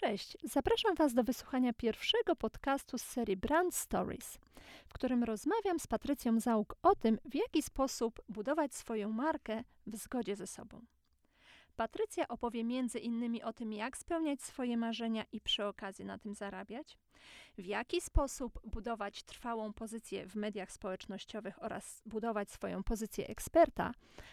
Cześć, 0.00 0.36
zapraszam 0.42 0.94
Was 0.94 1.14
do 1.14 1.24
wysłuchania 1.24 1.72
pierwszego 1.72 2.36
podcastu 2.36 2.98
z 2.98 3.02
serii 3.02 3.36
Brand 3.36 3.74
Stories, 3.74 4.38
w 4.88 4.92
którym 4.92 5.24
rozmawiam 5.24 5.78
z 5.78 5.86
Patrycją 5.86 6.40
Załuk 6.40 6.76
o 6.82 6.94
tym, 6.94 7.18
w 7.24 7.34
jaki 7.34 7.62
sposób 7.62 8.22
budować 8.28 8.74
swoją 8.74 9.08
markę 9.08 9.64
w 9.86 9.96
zgodzie 9.96 10.36
ze 10.36 10.46
sobą. 10.46 10.80
Patrycja 11.76 12.28
opowie 12.28 12.64
między 12.64 12.98
innymi 12.98 13.42
o 13.42 13.52
tym, 13.52 13.72
jak 13.72 13.96
spełniać 13.96 14.42
swoje 14.42 14.76
marzenia 14.76 15.24
i 15.32 15.40
przy 15.40 15.64
okazji 15.64 16.04
na 16.04 16.18
tym 16.18 16.34
zarabiać, 16.34 16.98
w 17.58 17.64
jaki 17.64 18.00
sposób 18.00 18.60
budować 18.64 19.22
trwałą 19.22 19.72
pozycję 19.72 20.26
w 20.26 20.34
mediach 20.34 20.72
społecznościowych 20.72 21.62
oraz 21.62 22.02
budować 22.06 22.50
swoją 22.50 22.82
pozycję 22.82 23.28
eksperta, 23.28 23.92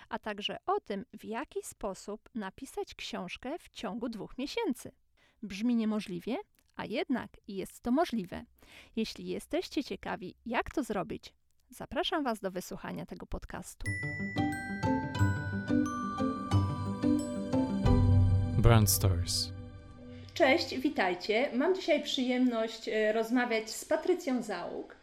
a 0.10 0.20
także 0.20 0.58
o 0.66 0.80
tym, 0.80 1.06
w 1.14 1.26
jaki 1.26 1.64
sposób 1.64 2.30
napisać 2.36 2.96
książkę 2.96 3.60
w 3.60 3.70
ciągu 3.70 4.10
dwóch 4.10 4.38
miesięcy. 4.38 4.92
Brzmi 5.46 5.76
niemożliwie, 5.76 6.38
a 6.76 6.86
jednak 6.86 7.30
jest 7.48 7.82
to 7.82 7.92
możliwe. 7.92 8.46
Jeśli 8.96 9.28
jesteście 9.28 9.84
ciekawi, 9.84 10.36
jak 10.46 10.74
to 10.74 10.84
zrobić, 10.84 11.34
zapraszam 11.70 12.24
Was 12.24 12.40
do 12.40 12.52
wysłuchania 12.52 13.06
tego 13.06 13.26
podcastu. 13.26 13.86
Brand 18.58 18.90
Stories. 18.90 19.52
Cześć, 20.34 20.78
witajcie. 20.78 21.50
Mam 21.54 21.76
dzisiaj 21.76 22.04
przyjemność 22.04 22.90
e, 22.90 23.14
rozmawiać 23.14 23.70
z 23.70 23.86
Patrycją 23.86 24.42
Załuk, 24.42 24.96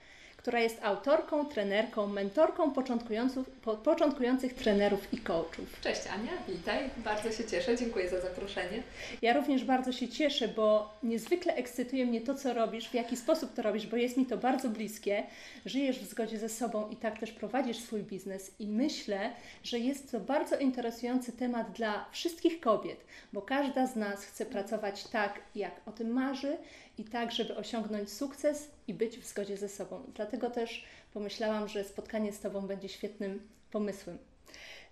która 0.43 0.61
jest 0.61 0.79
autorką, 0.83 1.47
trenerką, 1.47 2.07
mentorką 2.07 2.73
początkujących, 2.73 3.51
po, 3.51 3.77
początkujących 3.77 4.55
trenerów 4.55 5.13
i 5.13 5.19
coachów. 5.19 5.81
Cześć 5.81 6.01
Ania, 6.07 6.33
witaj. 6.49 6.91
Bardzo 6.97 7.33
się 7.33 7.45
cieszę, 7.45 7.77
dziękuję 7.77 8.09
za 8.09 8.21
zaproszenie. 8.21 8.83
Ja 9.23 9.33
również 9.33 9.65
bardzo 9.65 9.93
się 9.93 10.09
cieszę, 10.09 10.49
bo 10.49 10.95
niezwykle 11.03 11.55
ekscytuje 11.55 12.07
mnie 12.07 12.21
to, 12.21 12.35
co 12.35 12.55
robisz, 12.55 12.89
w 12.89 12.95
jaki 12.95 13.17
sposób 13.17 13.55
to 13.55 13.63
robisz, 13.63 13.87
bo 13.87 13.97
jest 13.97 14.17
mi 14.17 14.27
to 14.27 14.39
bardzo 14.39 14.69
bliskie. 14.69 15.23
Żyjesz 15.67 15.99
w 15.99 16.11
zgodzie 16.11 16.39
ze 16.39 16.49
sobą 16.49 16.89
i 16.91 16.97
tak 16.97 17.19
też 17.19 17.33
prowadzisz 17.33 17.79
swój 17.79 18.03
biznes 18.03 18.51
i 18.59 18.67
myślę, 18.67 19.31
że 19.65 19.79
jest 19.79 20.11
to 20.11 20.21
bardzo 20.21 20.57
interesujący 20.57 21.33
temat 21.33 21.73
dla 21.73 22.05
wszystkich 22.11 22.61
kobiet, 22.61 23.05
bo 23.33 23.43
każda 23.43 23.87
z 23.87 23.97
nas 23.97 24.25
chce 24.25 24.47
pracować 24.47 25.05
tak, 25.05 25.41
jak 25.55 25.81
o 25.87 25.93
tym 25.93 26.11
marzy 26.11 26.57
i 26.99 27.05
tak, 27.05 27.33
żeby 27.33 27.57
osiągnąć 27.57 28.13
sukces 28.13 28.71
i 28.89 28.95
być 28.95 29.19
w 29.19 29.27
zgodzie 29.27 29.57
ze 29.57 29.69
sobą. 29.69 30.03
Dlatego 30.15 30.51
też 30.51 30.85
pomyślałam, 31.15 31.69
że 31.69 31.85
spotkanie 31.85 32.33
z 32.33 32.41
Tobą 32.41 32.67
będzie 32.67 32.89
świetnym 32.89 33.49
pomysłem. 33.71 34.19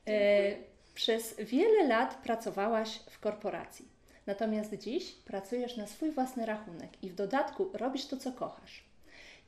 E, 0.06 0.56
przez 0.94 1.36
wiele 1.36 1.88
lat 1.88 2.14
pracowałaś 2.14 3.00
w 3.10 3.20
korporacji, 3.20 3.88
natomiast 4.26 4.74
dziś 4.74 5.12
pracujesz 5.12 5.76
na 5.76 5.86
swój 5.86 6.10
własny 6.10 6.46
rachunek 6.46 6.90
i 7.02 7.10
w 7.10 7.14
dodatku 7.14 7.70
robisz 7.72 8.06
to, 8.06 8.16
co 8.16 8.32
kochasz. 8.32 8.84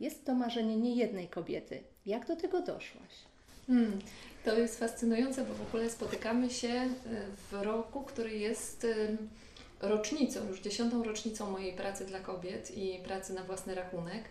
Jest 0.01 0.25
to 0.25 0.35
marzenie 0.35 0.77
niejednej 0.77 1.29
kobiety. 1.29 1.83
Jak 2.07 2.27
do 2.27 2.37
tego 2.37 2.61
doszłaś? 2.61 3.13
Hmm, 3.67 3.99
to 4.45 4.59
jest 4.59 4.79
fascynujące, 4.79 5.45
bo 5.45 5.55
w 5.55 5.69
ogóle 5.69 5.91
spotykamy 5.91 6.51
się 6.51 6.69
e, 6.69 6.89
w 7.51 7.53
roku, 7.53 8.03
który 8.03 8.39
jest 8.39 8.87
rocznicą, 9.83 10.49
już 10.49 10.61
dziesiątą 10.61 11.05
rocznicą 11.05 11.51
mojej 11.51 11.73
pracy 11.73 12.05
dla 12.05 12.21
kobiet 12.21 12.77
i 12.77 12.99
pracy 13.05 13.33
na 13.33 13.43
własny 13.43 13.75
rachunek. 13.75 14.25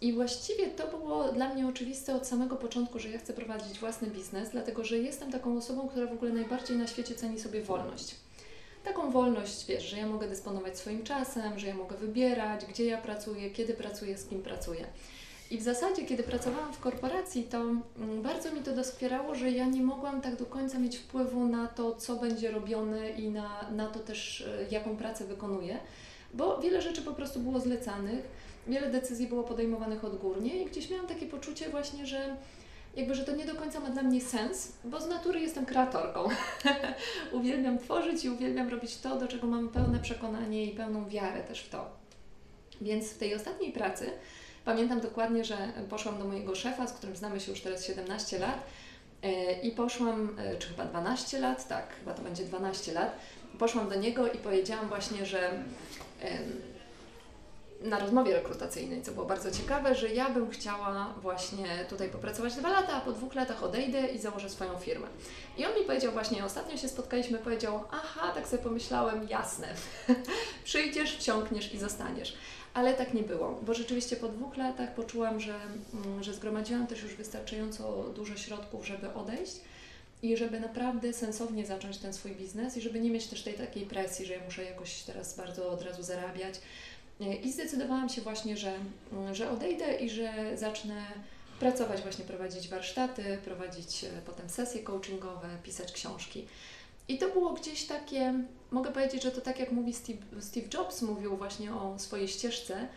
I 0.00 0.12
właściwie 0.12 0.66
to 0.66 0.98
było 0.98 1.32
dla 1.32 1.54
mnie 1.54 1.66
oczywiste 1.66 2.14
od 2.14 2.26
samego 2.26 2.56
początku, 2.56 2.98
że 2.98 3.10
ja 3.10 3.18
chcę 3.18 3.32
prowadzić 3.32 3.78
własny 3.78 4.08
biznes, 4.08 4.50
dlatego 4.50 4.84
że 4.84 4.98
jestem 4.98 5.32
taką 5.32 5.56
osobą, 5.58 5.88
która 5.88 6.06
w 6.06 6.12
ogóle 6.12 6.32
najbardziej 6.32 6.76
na 6.76 6.86
świecie 6.86 7.14
ceni 7.14 7.40
sobie 7.40 7.62
wolność. 7.62 8.14
Taką 8.84 9.10
wolność, 9.10 9.66
wiesz, 9.66 9.84
że 9.84 9.96
ja 9.96 10.06
mogę 10.06 10.28
dysponować 10.28 10.78
swoim 10.78 11.02
czasem, 11.02 11.58
że 11.58 11.66
ja 11.66 11.74
mogę 11.74 11.96
wybierać, 11.96 12.64
gdzie 12.66 12.84
ja 12.84 12.98
pracuję, 12.98 13.50
kiedy 13.50 13.74
pracuję, 13.74 14.18
z 14.18 14.24
kim 14.24 14.42
pracuję. 14.42 14.86
I 15.50 15.58
w 15.58 15.62
zasadzie, 15.62 16.04
kiedy 16.04 16.22
pracowałam 16.22 16.72
w 16.72 16.80
korporacji, 16.80 17.44
to 17.44 17.60
mm, 17.60 18.22
bardzo 18.22 18.52
mi 18.52 18.60
to 18.60 18.74
doskwierało, 18.74 19.34
że 19.34 19.50
ja 19.50 19.66
nie 19.66 19.82
mogłam 19.82 20.20
tak 20.20 20.36
do 20.36 20.46
końca 20.46 20.78
mieć 20.78 20.96
wpływu 20.96 21.46
na 21.46 21.66
to, 21.66 21.94
co 21.94 22.16
będzie 22.16 22.50
robione 22.50 23.10
i 23.10 23.30
na, 23.30 23.70
na 23.70 23.86
to 23.86 23.98
też, 23.98 24.40
e, 24.40 24.66
jaką 24.70 24.96
pracę 24.96 25.24
wykonuję, 25.24 25.78
bo 26.34 26.58
wiele 26.58 26.82
rzeczy 26.82 27.02
po 27.02 27.12
prostu 27.12 27.40
było 27.40 27.60
zlecanych, 27.60 28.28
wiele 28.66 28.90
decyzji 28.90 29.26
było 29.26 29.42
podejmowanych 29.42 30.04
odgórnie 30.04 30.62
i 30.62 30.66
gdzieś 30.66 30.90
miałam 30.90 31.06
takie 31.06 31.26
poczucie 31.26 31.68
właśnie, 31.70 32.06
że 32.06 32.36
jakby, 32.96 33.14
że 33.14 33.24
to 33.24 33.36
nie 33.36 33.44
do 33.44 33.54
końca 33.54 33.80
ma 33.80 33.90
dla 33.90 34.02
mnie 34.02 34.20
sens, 34.20 34.72
bo 34.84 35.00
z 35.00 35.08
natury 35.08 35.40
jestem 35.40 35.66
kreatorką. 35.66 36.28
uwielbiam 37.32 37.78
tworzyć 37.78 38.24
i 38.24 38.30
uwielbiam 38.30 38.68
robić 38.68 38.96
to, 38.96 39.18
do 39.18 39.28
czego 39.28 39.46
mam 39.46 39.68
pełne 39.68 39.98
przekonanie 39.98 40.64
i 40.64 40.76
pełną 40.76 41.08
wiarę 41.08 41.42
też 41.42 41.60
w 41.60 41.68
to. 41.68 41.90
Więc 42.80 43.10
w 43.10 43.18
tej 43.18 43.34
ostatniej 43.34 43.72
pracy 43.72 44.10
Pamiętam 44.64 45.00
dokładnie, 45.00 45.44
że 45.44 45.56
poszłam 45.90 46.18
do 46.18 46.24
mojego 46.24 46.54
szefa, 46.54 46.86
z 46.86 46.92
którym 46.92 47.16
znamy 47.16 47.40
się 47.40 47.50
już 47.50 47.60
teraz 47.60 47.86
17 47.86 48.38
lat 48.38 48.62
e, 49.22 49.60
i 49.60 49.70
poszłam, 49.70 50.36
e, 50.38 50.56
czy 50.56 50.68
chyba 50.68 50.84
12 50.84 51.40
lat, 51.40 51.68
tak, 51.68 51.94
chyba 51.98 52.14
to 52.14 52.22
będzie 52.22 52.44
12 52.44 52.92
lat, 52.92 53.16
poszłam 53.58 53.88
do 53.88 53.94
niego 53.94 54.32
i 54.32 54.38
powiedziałam 54.38 54.88
właśnie, 54.88 55.26
że 55.26 55.50
na 57.80 57.98
rozmowie 57.98 58.34
rekrutacyjnej, 58.34 59.02
co 59.02 59.12
było 59.12 59.26
bardzo 59.26 59.50
ciekawe, 59.50 59.94
że 59.94 60.08
ja 60.08 60.30
bym 60.30 60.50
chciała 60.50 61.14
właśnie 61.22 61.84
tutaj 61.88 62.08
popracować 62.08 62.54
dwa 62.54 62.70
lata, 62.70 62.92
a 62.92 63.00
po 63.00 63.12
dwóch 63.12 63.34
latach 63.34 63.62
odejdę 63.62 64.06
i 64.06 64.18
założę 64.18 64.50
swoją 64.50 64.78
firmę. 64.78 65.06
I 65.58 65.66
on 65.66 65.74
mi 65.74 65.84
powiedział 65.86 66.12
właśnie, 66.12 66.44
ostatnio 66.44 66.76
się 66.76 66.88
spotkaliśmy, 66.88 67.38
powiedział, 67.38 67.84
aha, 67.90 68.32
tak 68.34 68.48
sobie 68.48 68.62
pomyślałem, 68.62 69.28
jasne, 69.28 69.68
przyjdziesz, 70.64 71.16
wciągniesz 71.16 71.74
i 71.74 71.78
zostaniesz. 71.78 72.36
Ale 72.74 72.94
tak 72.94 73.14
nie 73.14 73.22
było, 73.22 73.60
bo 73.62 73.74
rzeczywiście 73.74 74.16
po 74.16 74.28
dwóch 74.28 74.56
latach 74.56 74.94
poczułam, 74.94 75.40
że, 75.40 75.54
mm, 75.94 76.22
że 76.22 76.34
zgromadziłam 76.34 76.86
też 76.86 77.02
już 77.02 77.14
wystarczająco 77.14 78.02
dużo 78.14 78.36
środków, 78.36 78.86
żeby 78.86 79.14
odejść 79.14 79.56
i 80.22 80.36
żeby 80.36 80.60
naprawdę 80.60 81.12
sensownie 81.12 81.66
zacząć 81.66 81.98
ten 81.98 82.12
swój 82.12 82.32
biznes 82.32 82.76
i 82.76 82.80
żeby 82.80 83.00
nie 83.00 83.10
mieć 83.10 83.26
też 83.26 83.42
tej 83.42 83.54
takiej 83.54 83.86
presji, 83.86 84.26
że 84.26 84.32
ja 84.32 84.44
muszę 84.44 84.64
jakoś 84.64 85.02
teraz 85.02 85.36
bardzo 85.36 85.70
od 85.70 85.82
razu 85.82 86.02
zarabiać. 86.02 86.54
I 87.44 87.52
zdecydowałam 87.52 88.08
się 88.08 88.20
właśnie, 88.20 88.56
że, 88.56 88.74
mm, 89.12 89.34
że 89.34 89.50
odejdę 89.50 89.94
i 89.94 90.10
że 90.10 90.32
zacznę 90.56 91.06
pracować, 91.60 92.02
właśnie 92.02 92.24
prowadzić 92.24 92.68
warsztaty, 92.68 93.38
prowadzić 93.44 94.04
e, 94.04 94.08
potem 94.26 94.48
sesje 94.48 94.82
coachingowe, 94.82 95.48
pisać 95.62 95.92
książki. 95.92 96.46
I 97.10 97.18
to 97.18 97.28
było 97.28 97.52
gdzieś 97.52 97.86
takie, 97.86 98.34
mogę 98.70 98.92
powiedzieć, 98.92 99.22
że 99.22 99.30
to 99.30 99.40
tak 99.40 99.58
jak 99.58 99.72
mówi 99.72 99.92
Steve, 99.92 100.18
Steve 100.40 100.66
Jobs, 100.74 101.02
mówił 101.02 101.36
właśnie 101.36 101.74
o 101.74 101.98
swojej 101.98 102.28
ścieżce, 102.28 102.88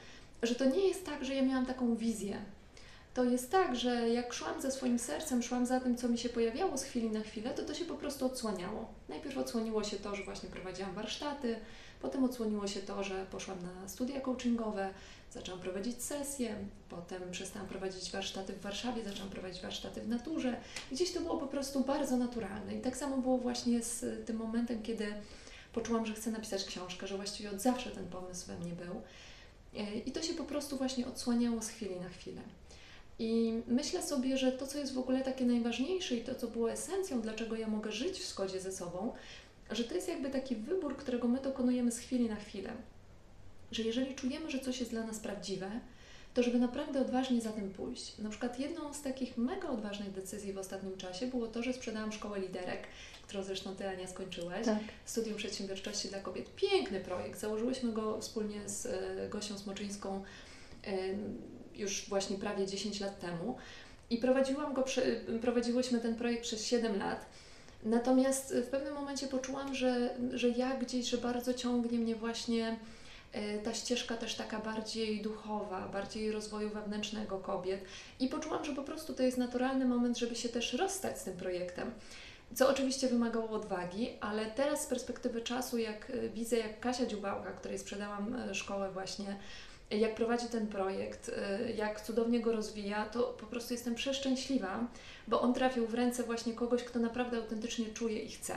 że 0.43 0.55
to 0.55 0.65
nie 0.65 0.87
jest 0.87 1.05
tak, 1.05 1.25
że 1.25 1.35
ja 1.35 1.41
miałam 1.41 1.65
taką 1.65 1.95
wizję. 1.95 2.37
To 3.13 3.23
jest 3.23 3.51
tak, 3.51 3.75
że 3.75 4.09
jak 4.09 4.33
szłam 4.33 4.61
za 4.61 4.71
swoim 4.71 4.99
sercem, 4.99 5.43
szłam 5.43 5.65
za 5.65 5.79
tym, 5.79 5.97
co 5.97 6.09
mi 6.09 6.17
się 6.17 6.29
pojawiało 6.29 6.77
z 6.77 6.83
chwili 6.83 7.09
na 7.09 7.21
chwilę, 7.21 7.49
to 7.49 7.63
to 7.63 7.73
się 7.73 7.85
po 7.85 7.95
prostu 7.95 8.25
odsłaniało. 8.25 8.85
Najpierw 9.09 9.37
odsłoniło 9.37 9.83
się 9.83 9.97
to, 9.97 10.15
że 10.15 10.23
właśnie 10.23 10.49
prowadziłam 10.49 10.93
warsztaty, 10.93 11.55
potem 12.01 12.23
odsłoniło 12.23 12.67
się 12.67 12.79
to, 12.79 13.03
że 13.03 13.25
poszłam 13.31 13.57
na 13.63 13.89
studia 13.89 14.21
coachingowe, 14.21 14.89
zaczęłam 15.33 15.61
prowadzić 15.61 16.03
sesje, 16.03 16.55
potem 16.89 17.21
przestałam 17.31 17.67
prowadzić 17.67 18.11
warsztaty 18.11 18.53
w 18.53 18.61
Warszawie, 18.61 19.03
zaczęłam 19.03 19.29
prowadzić 19.29 19.61
warsztaty 19.61 20.01
w 20.01 20.09
naturze. 20.09 20.55
Gdzieś 20.91 21.11
to 21.11 21.19
było 21.19 21.37
po 21.37 21.47
prostu 21.47 21.81
bardzo 21.81 22.17
naturalne. 22.17 22.75
I 22.75 22.81
tak 22.81 22.97
samo 22.97 23.17
było 23.17 23.37
właśnie 23.37 23.83
z 23.83 24.25
tym 24.25 24.37
momentem, 24.37 24.83
kiedy 24.83 25.07
poczułam, 25.73 26.05
że 26.05 26.13
chcę 26.13 26.31
napisać 26.31 26.65
książkę, 26.65 27.07
że 27.07 27.15
właściwie 27.15 27.51
od 27.51 27.61
zawsze 27.61 27.91
ten 27.91 28.07
pomysł 28.07 28.47
we 28.47 28.59
mnie 28.59 28.71
był. 28.71 29.01
I 30.05 30.11
to 30.11 30.21
się 30.21 30.33
po 30.33 30.43
prostu 30.43 30.77
właśnie 30.77 31.07
odsłaniało 31.07 31.61
z 31.61 31.69
chwili 31.69 31.99
na 31.99 32.09
chwilę. 32.09 32.41
I 33.19 33.61
myślę 33.67 34.03
sobie, 34.03 34.37
że 34.37 34.51
to, 34.51 34.67
co 34.67 34.77
jest 34.77 34.93
w 34.93 34.99
ogóle 34.99 35.21
takie 35.21 35.45
najważniejsze 35.45 36.15
i 36.15 36.23
to, 36.23 36.35
co 36.35 36.47
było 36.47 36.71
esencją, 36.71 37.21
dlaczego 37.21 37.55
ja 37.55 37.67
mogę 37.67 37.91
żyć 37.91 38.19
w 38.19 38.27
zgodzie 38.27 38.59
ze 38.59 38.71
sobą, 38.71 39.13
że 39.71 39.83
to 39.83 39.95
jest 39.95 40.07
jakby 40.07 40.29
taki 40.29 40.55
wybór, 40.55 40.97
którego 40.97 41.27
my 41.27 41.41
dokonujemy 41.41 41.91
z 41.91 41.97
chwili 41.97 42.29
na 42.29 42.35
chwilę 42.35 42.73
że 43.73 43.83
jeżeli 43.83 44.15
czujemy, 44.15 44.51
że 44.51 44.59
coś 44.59 44.79
jest 44.79 44.91
dla 44.91 45.03
nas 45.03 45.19
prawdziwe, 45.19 45.71
to 46.33 46.43
żeby 46.43 46.59
naprawdę 46.59 47.01
odważnie 47.01 47.41
za 47.41 47.51
tym 47.51 47.69
pójść. 47.69 48.17
Na 48.17 48.29
przykład 48.29 48.59
jedną 48.59 48.93
z 48.93 49.01
takich 49.01 49.37
mega 49.37 49.69
odważnych 49.69 50.11
decyzji 50.11 50.53
w 50.53 50.57
ostatnim 50.57 50.97
czasie 50.97 51.27
było 51.27 51.47
to, 51.47 51.63
że 51.63 51.73
sprzedałam 51.73 52.11
szkołę 52.11 52.39
liderek, 52.39 52.87
którą 53.27 53.43
zresztą 53.43 53.75
Ty, 53.75 53.87
Ania, 53.87 54.07
skończyłeś. 54.07 54.65
Tak. 54.65 54.79
Studium 55.05 55.37
Przedsiębiorczości 55.37 56.07
dla 56.07 56.19
Kobiet. 56.19 56.55
Piękny 56.55 56.99
projekt. 56.99 57.39
Założyłyśmy 57.39 57.91
go 57.91 58.21
wspólnie 58.21 58.69
z 58.69 58.85
e, 58.85 59.29
Gosią 59.29 59.57
Smoczyńską 59.57 60.23
już 61.75 62.09
właśnie 62.09 62.37
prawie 62.37 62.67
10 62.67 62.99
lat 62.99 63.19
temu 63.19 63.57
i 64.09 64.17
prowadziłam 64.17 64.73
go, 64.73 64.85
prowadziłyśmy 65.41 65.99
ten 65.99 66.15
projekt 66.15 66.43
przez 66.43 66.65
7 66.65 66.99
lat. 66.99 67.25
Natomiast 67.83 68.55
w 68.55 68.67
pewnym 68.67 68.93
momencie 68.93 69.27
poczułam, 69.27 69.75
że, 69.75 70.09
że 70.33 70.49
ja 70.49 70.77
gdzieś, 70.77 71.09
że 71.09 71.17
bardzo 71.17 71.53
ciągnie 71.53 71.99
mnie 71.99 72.15
właśnie 72.15 72.75
E, 72.75 72.75
ta 73.63 73.73
ścieżka 73.73 74.17
też 74.17 74.35
taka 74.35 74.59
bardziej 74.59 75.21
duchowa, 75.21 75.87
bardziej 75.87 76.31
rozwoju 76.31 76.69
wewnętrznego 76.69 77.37
kobiet 77.37 77.85
i 78.19 78.27
poczułam, 78.27 78.65
że 78.65 78.73
po 78.73 78.83
prostu 78.83 79.13
to 79.13 79.23
jest 79.23 79.37
naturalny 79.37 79.85
moment, 79.85 80.17
żeby 80.17 80.35
się 80.35 80.49
też 80.49 80.73
rozstać 80.73 81.19
z 81.19 81.23
tym 81.23 81.37
projektem. 81.37 81.91
co 82.55 82.69
oczywiście 82.69 83.07
wymagało 83.07 83.49
odwagi, 83.49 84.09
ale 84.21 84.45
teraz 84.45 84.83
z 84.83 84.85
perspektywy 84.85 85.41
czasu, 85.41 85.77
jak 85.77 86.09
y, 86.09 86.29
widzę, 86.29 86.57
jak 86.57 86.79
Kasia 86.79 87.05
Dziubałka, 87.05 87.51
której 87.51 87.79
sprzedałam 87.79 88.35
y, 88.49 88.55
szkołę 88.55 88.91
właśnie, 88.91 89.39
jak 89.91 90.15
prowadzi 90.15 90.47
ten 90.47 90.67
projekt, 90.67 91.31
jak 91.75 92.01
cudownie 92.01 92.39
go 92.39 92.51
rozwija, 92.51 93.05
to 93.05 93.23
po 93.23 93.45
prostu 93.45 93.73
jestem 93.73 93.95
przeszczęśliwa, 93.95 94.87
bo 95.27 95.41
on 95.41 95.53
trafił 95.53 95.87
w 95.87 95.93
ręce 95.93 96.23
właśnie 96.23 96.53
kogoś, 96.53 96.83
kto 96.83 96.99
naprawdę 96.99 97.37
autentycznie 97.37 97.85
czuje 97.85 98.19
i 98.19 98.29
chce. 98.29 98.53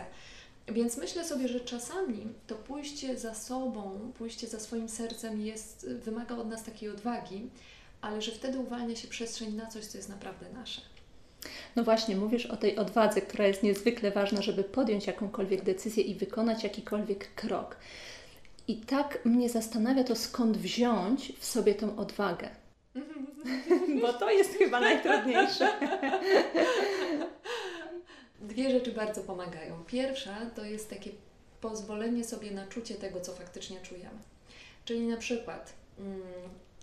Więc 0.69 0.97
myślę 0.97 1.25
sobie, 1.25 1.49
że 1.49 1.61
czasami 1.61 2.29
to 2.47 2.55
pójście 2.55 3.19
za 3.19 3.35
sobą, 3.35 4.13
pójście 4.19 4.47
za 4.47 4.61
swoim 4.61 4.89
sercem 4.89 5.41
jest, 5.41 5.89
wymaga 5.89 6.37
od 6.37 6.49
nas 6.49 6.65
takiej 6.65 6.89
odwagi, 6.89 7.51
ale 8.01 8.23
że 8.23 8.33
wtedy 8.33 8.59
uwalnia 8.59 8.97
się 8.97 9.09
przestrzeń 9.09 9.55
na 9.55 9.67
coś, 9.67 9.85
co 9.85 9.99
jest 9.99 10.09
naprawdę 10.09 10.47
nasze. 10.53 10.81
No 11.77 11.85
właśnie, 11.85 12.17
mówisz 12.17 12.47
o 12.47 12.57
tej 12.57 12.77
odwadze, 12.77 13.21
która 13.21 13.47
jest 13.47 13.63
niezwykle 13.63 14.11
ważna, 14.11 14.43
żeby 14.43 14.65
podjąć 14.65 15.07
jakąkolwiek 15.07 15.63
decyzję 15.65 16.03
i 16.03 16.15
wykonać 16.15 16.65
jakikolwiek 16.65 17.35
krok. 17.35 17.77
I 18.69 18.77
tak 18.77 19.25
mnie 19.25 19.49
zastanawia 19.49 20.05
to, 20.05 20.17
skąd 20.17 20.57
wziąć 20.57 21.33
w 21.39 21.47
sobie 21.47 21.75
tą 21.75 21.97
odwagę. 21.97 22.49
Bo 24.03 24.13
to 24.13 24.31
jest 24.31 24.59
chyba 24.59 24.81
najtrudniejsze. 24.81 25.69
Dwie 28.47 28.71
rzeczy 28.71 28.93
bardzo 28.93 29.21
pomagają. 29.21 29.85
Pierwsza 29.85 30.37
to 30.55 30.65
jest 30.65 30.91
takie 30.91 31.11
pozwolenie 31.61 32.25
sobie 32.25 32.51
na 32.51 32.67
czucie 32.67 32.95
tego, 32.95 33.21
co 33.21 33.33
faktycznie 33.33 33.81
czujemy. 33.81 34.19
Czyli 34.85 35.07
na 35.07 35.17
przykład, 35.17 35.73
mm, 35.99 36.21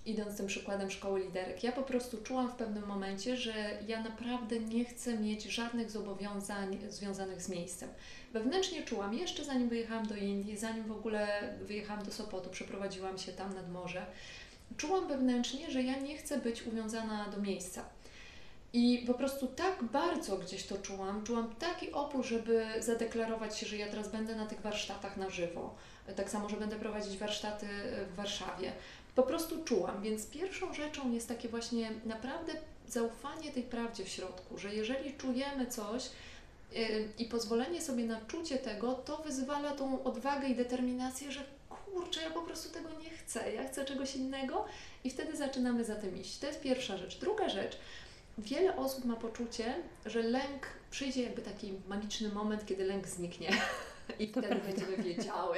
idąc 0.06 0.38
tym 0.38 0.48
przykładem 0.48 0.92
szkoły 0.92 1.20
liderek, 1.20 1.64
ja 1.64 1.72
po 1.72 1.84
prostu 1.84 2.18
czułam 2.18 2.50
w 2.52 2.56
pewnym 2.56 2.88
momencie, 2.88 3.38
że 3.38 3.54
ja 3.88 4.04
naprawdę 4.04 4.60
nie 4.60 4.86
chcę 4.86 5.18
mieć 5.18 5.44
żadnych 5.44 5.92
zobowiązań 5.92 6.78
związanych 6.90 7.42
z 7.42 7.50
miejscem. 7.50 7.90
Wewnętrznie 8.34 8.84
czułam, 8.84 9.14
jeszcze 9.14 9.46
zanim 9.46 9.70
wyjechałam 9.70 10.08
do 10.08 10.16
Indii, 10.16 10.58
zanim 10.58 10.84
w 10.84 10.92
ogóle 10.92 11.28
wyjechałam 11.62 12.06
do 12.06 12.12
Sopotu, 12.12 12.50
przeprowadziłam 12.50 13.18
się 13.18 13.32
tam 13.32 13.54
nad 13.54 13.72
morze, 13.72 14.06
czułam 14.78 15.08
wewnętrznie, 15.08 15.72
że 15.72 15.84
ja 15.84 16.00
nie 16.00 16.18
chcę 16.18 16.38
być 16.38 16.68
uwiązana 16.68 17.30
do 17.30 17.42
miejsca. 17.42 17.86
I 18.74 19.04
po 19.08 19.14
prostu 19.14 19.48
tak 19.48 19.84
bardzo 19.84 20.38
gdzieś 20.38 20.66
to 20.66 20.78
czułam, 20.78 21.24
czułam 21.24 21.56
taki 21.56 21.92
opór, 21.92 22.26
żeby 22.26 22.66
zadeklarować 22.80 23.58
się, 23.58 23.66
że 23.66 23.78
ja 23.78 23.88
teraz 23.88 24.08
będę 24.08 24.36
na 24.36 24.46
tych 24.46 24.62
warsztatach 24.62 25.18
na 25.18 25.30
żywo. 25.30 25.76
Tak 26.16 26.30
samo, 26.30 26.50
że 26.50 26.58
będę 26.58 26.76
prowadzić 26.76 27.18
warsztaty 27.18 27.66
w 28.12 28.16
Warszawie. 28.16 28.72
Po 29.16 29.24
prostu 29.24 29.64
czułam, 29.64 30.02
więc 30.02 30.26
pierwszą 30.28 30.74
rzeczą 30.74 31.12
jest 31.12 31.28
takie 31.28 31.50
właśnie 31.50 31.92
naprawdę 32.06 32.54
zaufanie 32.88 33.52
tej 33.52 33.64
prawdzie 33.64 34.06
w 34.06 34.10
środku, 34.10 34.58
że 34.58 34.76
jeżeli 34.76 35.14
czujemy 35.14 35.68
coś 35.68 36.10
yy, 36.72 36.80
i 37.18 37.26
pozwolenie 37.26 37.82
sobie 37.82 38.04
na 38.06 38.22
czucie 38.22 38.58
tego, 38.58 38.94
to 38.94 39.18
wyzwala 39.18 39.72
tą 39.72 40.04
odwagę 40.04 40.48
i 40.48 40.56
determinację, 40.56 41.32
że 41.32 41.44
kurczę, 41.70 42.22
ja 42.22 42.30
po 42.30 42.42
prostu 42.42 42.74
tego 42.74 42.90
nie 43.04 43.10
chcę, 43.10 43.54
ja 43.54 43.68
chcę 43.68 43.86
czegoś 43.86 44.16
innego 44.16 44.66
i 45.04 45.10
wtedy 45.10 45.38
zaczynamy 45.38 45.86
za 45.86 45.96
tym 45.96 46.18
iść. 46.18 46.38
To 46.38 46.48
jest 46.48 46.62
pierwsza 46.62 46.98
rzecz. 46.98 47.20
Druga 47.20 47.50
rzecz, 47.50 47.78
wiele 48.38 48.76
osób 48.76 49.06
ma 49.06 49.16
poczucie, 49.16 49.76
że 50.06 50.22
lęk 50.22 50.68
przyjdzie 50.92 51.24
jakby 51.24 51.42
taki 51.42 51.74
magiczny 51.88 52.30
moment, 52.30 52.66
kiedy 52.66 52.84
lęk 52.84 53.08
zniknie. 53.08 53.50
I 54.20 54.28
wtedy 54.28 54.48
prawda. 54.48 54.68
będziemy 54.68 54.98
wiedziały. 54.98 55.58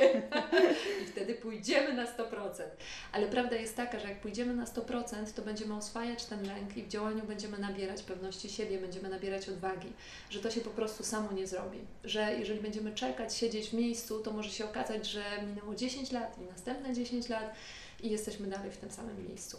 I 1.03 1.05
wtedy 1.05 1.35
pójdziemy 1.35 1.93
na 1.93 2.05
100%. 2.05 2.63
Ale 3.11 3.27
prawda 3.27 3.55
jest 3.55 3.75
taka, 3.75 3.99
że 3.99 4.07
jak 4.09 4.21
pójdziemy 4.21 4.55
na 4.55 4.65
100%, 4.65 5.33
to 5.35 5.41
będziemy 5.41 5.75
oswajać 5.75 6.25
ten 6.25 6.47
lęk 6.47 6.77
i 6.77 6.83
w 6.83 6.87
działaniu 6.87 7.23
będziemy 7.23 7.57
nabierać 7.57 8.03
pewności 8.03 8.49
siebie, 8.49 8.77
będziemy 8.77 9.09
nabierać 9.09 9.49
odwagi, 9.49 9.93
że 10.29 10.39
to 10.39 10.51
się 10.51 10.61
po 10.61 10.69
prostu 10.69 11.03
samo 11.03 11.31
nie 11.31 11.47
zrobi. 11.47 11.79
Że 12.03 12.35
jeżeli 12.39 12.59
będziemy 12.59 12.93
czekać, 12.93 13.35
siedzieć 13.35 13.69
w 13.69 13.73
miejscu, 13.73 14.19
to 14.19 14.31
może 14.31 14.49
się 14.49 14.65
okazać, 14.65 15.07
że 15.07 15.23
minęło 15.47 15.75
10 15.75 16.11
lat 16.11 16.37
i 16.37 16.41
następne 16.41 16.93
10 16.93 17.29
lat 17.29 17.55
i 18.03 18.09
jesteśmy 18.09 18.47
dalej 18.47 18.71
w 18.71 18.77
tym 18.77 18.91
samym 18.91 19.27
miejscu. 19.27 19.57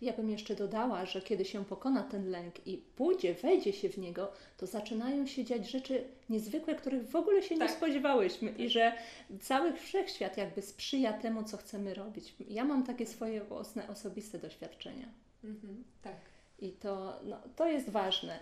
Ja 0.00 0.12
bym 0.12 0.30
jeszcze 0.30 0.56
dodała, 0.56 1.06
że 1.06 1.22
kiedy 1.22 1.44
się 1.44 1.64
pokona 1.64 2.02
ten 2.02 2.30
lęk 2.30 2.66
i 2.66 2.78
pójdzie, 2.78 3.34
wejdzie 3.34 3.72
się 3.72 3.88
w 3.88 3.98
niego, 3.98 4.32
to 4.56 4.66
zaczynają 4.66 5.26
się 5.26 5.44
dziać 5.44 5.70
rzeczy 5.70 6.04
niezwykłe, 6.30 6.74
których 6.74 7.08
w 7.08 7.16
ogóle 7.16 7.42
się 7.42 7.58
tak. 7.58 7.68
nie 7.68 7.76
spodziewałyśmy 7.76 8.50
i 8.50 8.68
że 8.68 8.92
cały 9.40 9.72
wszechświat 9.72 10.36
jakby 10.36 10.62
sprzyja 10.62 11.12
temu, 11.12 11.44
co 11.44 11.56
chcemy 11.56 11.94
robić. 11.94 12.34
Ja 12.48 12.64
mam 12.64 12.84
takie 12.84 13.06
swoje 13.06 13.44
własne, 13.44 13.88
osobiste 13.88 14.38
doświadczenia. 14.38 15.08
Mhm, 15.44 15.84
tak. 16.02 16.39
I 16.60 16.72
to, 16.72 17.20
no, 17.24 17.36
to 17.56 17.68
jest 17.68 17.90
ważne. 17.90 18.38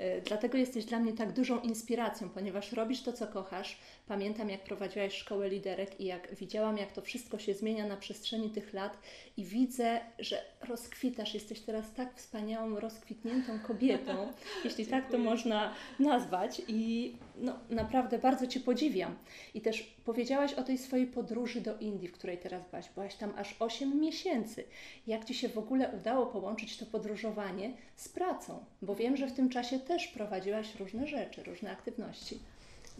Y, 0.00 0.22
dlatego 0.24 0.58
jesteś 0.58 0.84
dla 0.84 0.98
mnie 0.98 1.12
tak 1.12 1.32
dużą 1.32 1.60
inspiracją, 1.60 2.28
ponieważ 2.28 2.72
robisz 2.72 3.02
to, 3.02 3.12
co 3.12 3.26
kochasz. 3.26 3.78
Pamiętam, 4.06 4.50
jak 4.50 4.64
prowadziłaś 4.64 5.14
szkołę 5.14 5.48
liderek 5.48 6.00
i 6.00 6.04
jak 6.04 6.34
widziałam, 6.34 6.78
jak 6.78 6.92
to 6.92 7.02
wszystko 7.02 7.38
się 7.38 7.54
zmienia 7.54 7.86
na 7.86 7.96
przestrzeni 7.96 8.50
tych 8.50 8.72
lat 8.72 8.98
i 9.36 9.44
widzę, 9.44 10.00
że 10.18 10.42
rozkwitasz. 10.68 11.34
Jesteś 11.34 11.60
teraz 11.60 11.92
tak 11.92 12.16
wspaniałą, 12.16 12.80
rozkwitniętą 12.80 13.58
kobietą, 13.58 14.32
jeśli 14.64 14.86
tak 14.86 15.10
to 15.10 15.18
można 15.18 15.74
nazwać. 15.98 16.62
I 16.68 17.12
no, 17.42 17.58
naprawdę 17.70 18.18
bardzo 18.18 18.46
Cię 18.46 18.60
podziwiam. 18.60 19.16
I 19.54 19.60
też 19.60 19.96
powiedziałaś 20.04 20.52
o 20.52 20.62
tej 20.62 20.78
swojej 20.78 21.06
podróży 21.06 21.60
do 21.60 21.78
Indii, 21.78 22.08
w 22.08 22.12
której 22.12 22.38
teraz 22.38 22.62
byłaś. 22.70 22.88
Byłaś 22.94 23.14
tam 23.14 23.32
aż 23.36 23.56
8 23.58 24.00
miesięcy. 24.00 24.64
Jak 25.06 25.24
Ci 25.24 25.34
się 25.34 25.48
w 25.48 25.58
ogóle 25.58 25.90
udało 26.00 26.26
połączyć 26.26 26.76
to 26.76 26.86
podróżowanie 26.86 27.72
z 27.96 28.08
pracą? 28.08 28.64
Bo 28.82 28.94
wiem, 28.94 29.16
że 29.16 29.26
w 29.26 29.32
tym 29.32 29.48
czasie 29.48 29.78
też 29.78 30.08
prowadziłaś 30.08 30.74
różne 30.74 31.06
rzeczy, 31.06 31.42
różne 31.42 31.70
aktywności. 31.70 32.38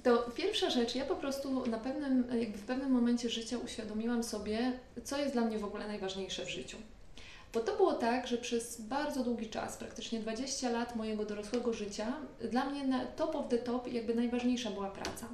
To 0.02 0.30
pierwsza 0.36 0.70
rzecz, 0.70 0.94
ja 0.94 1.04
po 1.04 1.16
prostu 1.16 1.66
na 1.66 1.78
pewnym, 1.78 2.24
jakby 2.40 2.58
w 2.58 2.64
pewnym 2.64 2.90
momencie 2.90 3.30
życia 3.30 3.58
uświadomiłam 3.58 4.22
sobie, 4.24 4.72
co 5.04 5.18
jest 5.18 5.32
dla 5.32 5.42
mnie 5.42 5.58
w 5.58 5.64
ogóle 5.64 5.86
najważniejsze 5.86 6.44
w 6.44 6.50
życiu. 6.50 6.76
Bo 7.52 7.60
to 7.60 7.76
było 7.76 7.93
tak, 7.93 8.26
że 8.26 8.38
przez 8.38 8.81
bardzo 8.81 9.25
długi 9.25 9.49
czas, 9.49 9.76
praktycznie 9.76 10.20
20 10.20 10.70
lat 10.70 10.96
mojego 10.96 11.25
dorosłego 11.25 11.72
życia, 11.72 12.12
dla 12.50 12.64
mnie 12.64 13.06
top 13.16 13.37
of 13.37 13.49
the 13.49 13.58
top 13.58 13.93
jakby 13.93 14.14
najważniejsza 14.14 14.70
była 14.70 14.90
praca. 14.90 15.26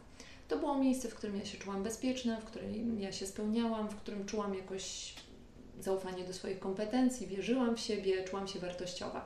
To 0.48 0.58
było 0.58 0.78
miejsce, 0.78 1.08
w 1.08 1.14
którym 1.14 1.36
ja 1.36 1.44
się 1.44 1.58
czułam 1.58 1.82
bezpieczna, 1.82 2.40
w 2.40 2.44
którym 2.44 3.00
ja 3.00 3.12
się 3.12 3.26
spełniałam, 3.26 3.88
w 3.88 3.96
którym 3.96 4.26
czułam 4.26 4.54
jakoś 4.54 5.14
zaufanie 5.80 6.24
do 6.24 6.32
swoich 6.32 6.58
kompetencji, 6.58 7.26
wierzyłam 7.26 7.76
w 7.76 7.80
siebie, 7.80 8.24
czułam 8.24 8.48
się 8.48 8.58
wartościowa. 8.58 9.24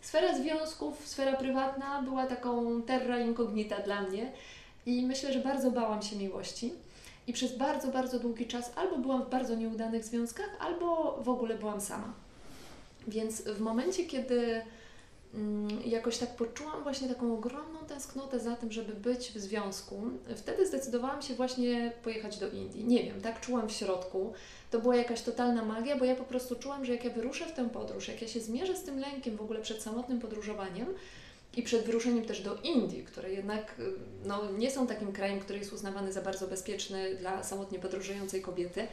Sfera 0.00 0.38
związków, 0.38 1.08
sfera 1.08 1.36
prywatna 1.36 2.02
była 2.02 2.26
taką 2.26 2.82
terra 2.82 3.20
incognita 3.20 3.78
dla 3.78 4.02
mnie 4.02 4.32
i 4.86 5.06
myślę, 5.06 5.32
że 5.32 5.40
bardzo 5.40 5.70
bałam 5.70 6.02
się 6.02 6.16
miłości. 6.16 6.72
I 7.26 7.32
przez 7.32 7.56
bardzo, 7.56 7.88
bardzo 7.88 8.18
długi 8.18 8.46
czas 8.46 8.72
albo 8.76 8.98
byłam 8.98 9.24
w 9.24 9.30
bardzo 9.30 9.54
nieudanych 9.54 10.04
związkach, 10.04 10.56
albo 10.60 11.18
w 11.22 11.28
ogóle 11.28 11.54
byłam 11.54 11.80
sama. 11.80 12.25
Więc 13.06 13.42
w 13.42 13.60
momencie, 13.60 14.04
kiedy 14.04 14.62
mm, 15.34 15.68
jakoś 15.84 16.18
tak 16.18 16.36
poczułam 16.36 16.82
właśnie 16.82 17.08
taką 17.08 17.34
ogromną 17.34 17.78
tęsknotę 17.78 18.40
za 18.40 18.56
tym, 18.56 18.72
żeby 18.72 18.92
być 18.92 19.32
w 19.32 19.38
związku, 19.38 20.02
wtedy 20.36 20.66
zdecydowałam 20.66 21.22
się 21.22 21.34
właśnie 21.34 21.92
pojechać 22.02 22.38
do 22.38 22.50
Indii. 22.50 22.84
Nie 22.84 23.04
wiem, 23.04 23.20
tak 23.20 23.40
czułam 23.40 23.68
w 23.68 23.72
środku. 23.72 24.32
To 24.70 24.78
była 24.78 24.96
jakaś 24.96 25.22
totalna 25.22 25.64
magia, 25.64 25.96
bo 25.98 26.04
ja 26.04 26.14
po 26.14 26.24
prostu 26.24 26.56
czułam, 26.56 26.84
że 26.84 26.92
jak 26.92 27.04
ja 27.04 27.10
wyruszę 27.10 27.46
w 27.46 27.52
tę 27.52 27.68
podróż, 27.68 28.08
jak 28.08 28.22
ja 28.22 28.28
się 28.28 28.40
zmierzę 28.40 28.76
z 28.76 28.82
tym 28.82 28.98
lękiem 28.98 29.36
w 29.36 29.42
ogóle 29.42 29.60
przed 29.60 29.82
samotnym 29.82 30.20
podróżowaniem, 30.20 30.86
i 31.56 31.62
przed 31.62 31.84
wyruszeniem 31.84 32.24
też 32.24 32.40
do 32.40 32.56
Indii, 32.56 33.04
które 33.04 33.32
jednak 33.32 33.74
no, 34.24 34.52
nie 34.58 34.70
są 34.70 34.86
takim 34.86 35.12
krajem, 35.12 35.40
który 35.40 35.58
jest 35.58 35.72
uznawany 35.72 36.12
za 36.12 36.22
bardzo 36.22 36.46
bezpieczny 36.46 37.14
dla 37.14 37.44
samotnie 37.44 37.78
podróżującej 37.78 38.42
kobiety, 38.42 38.86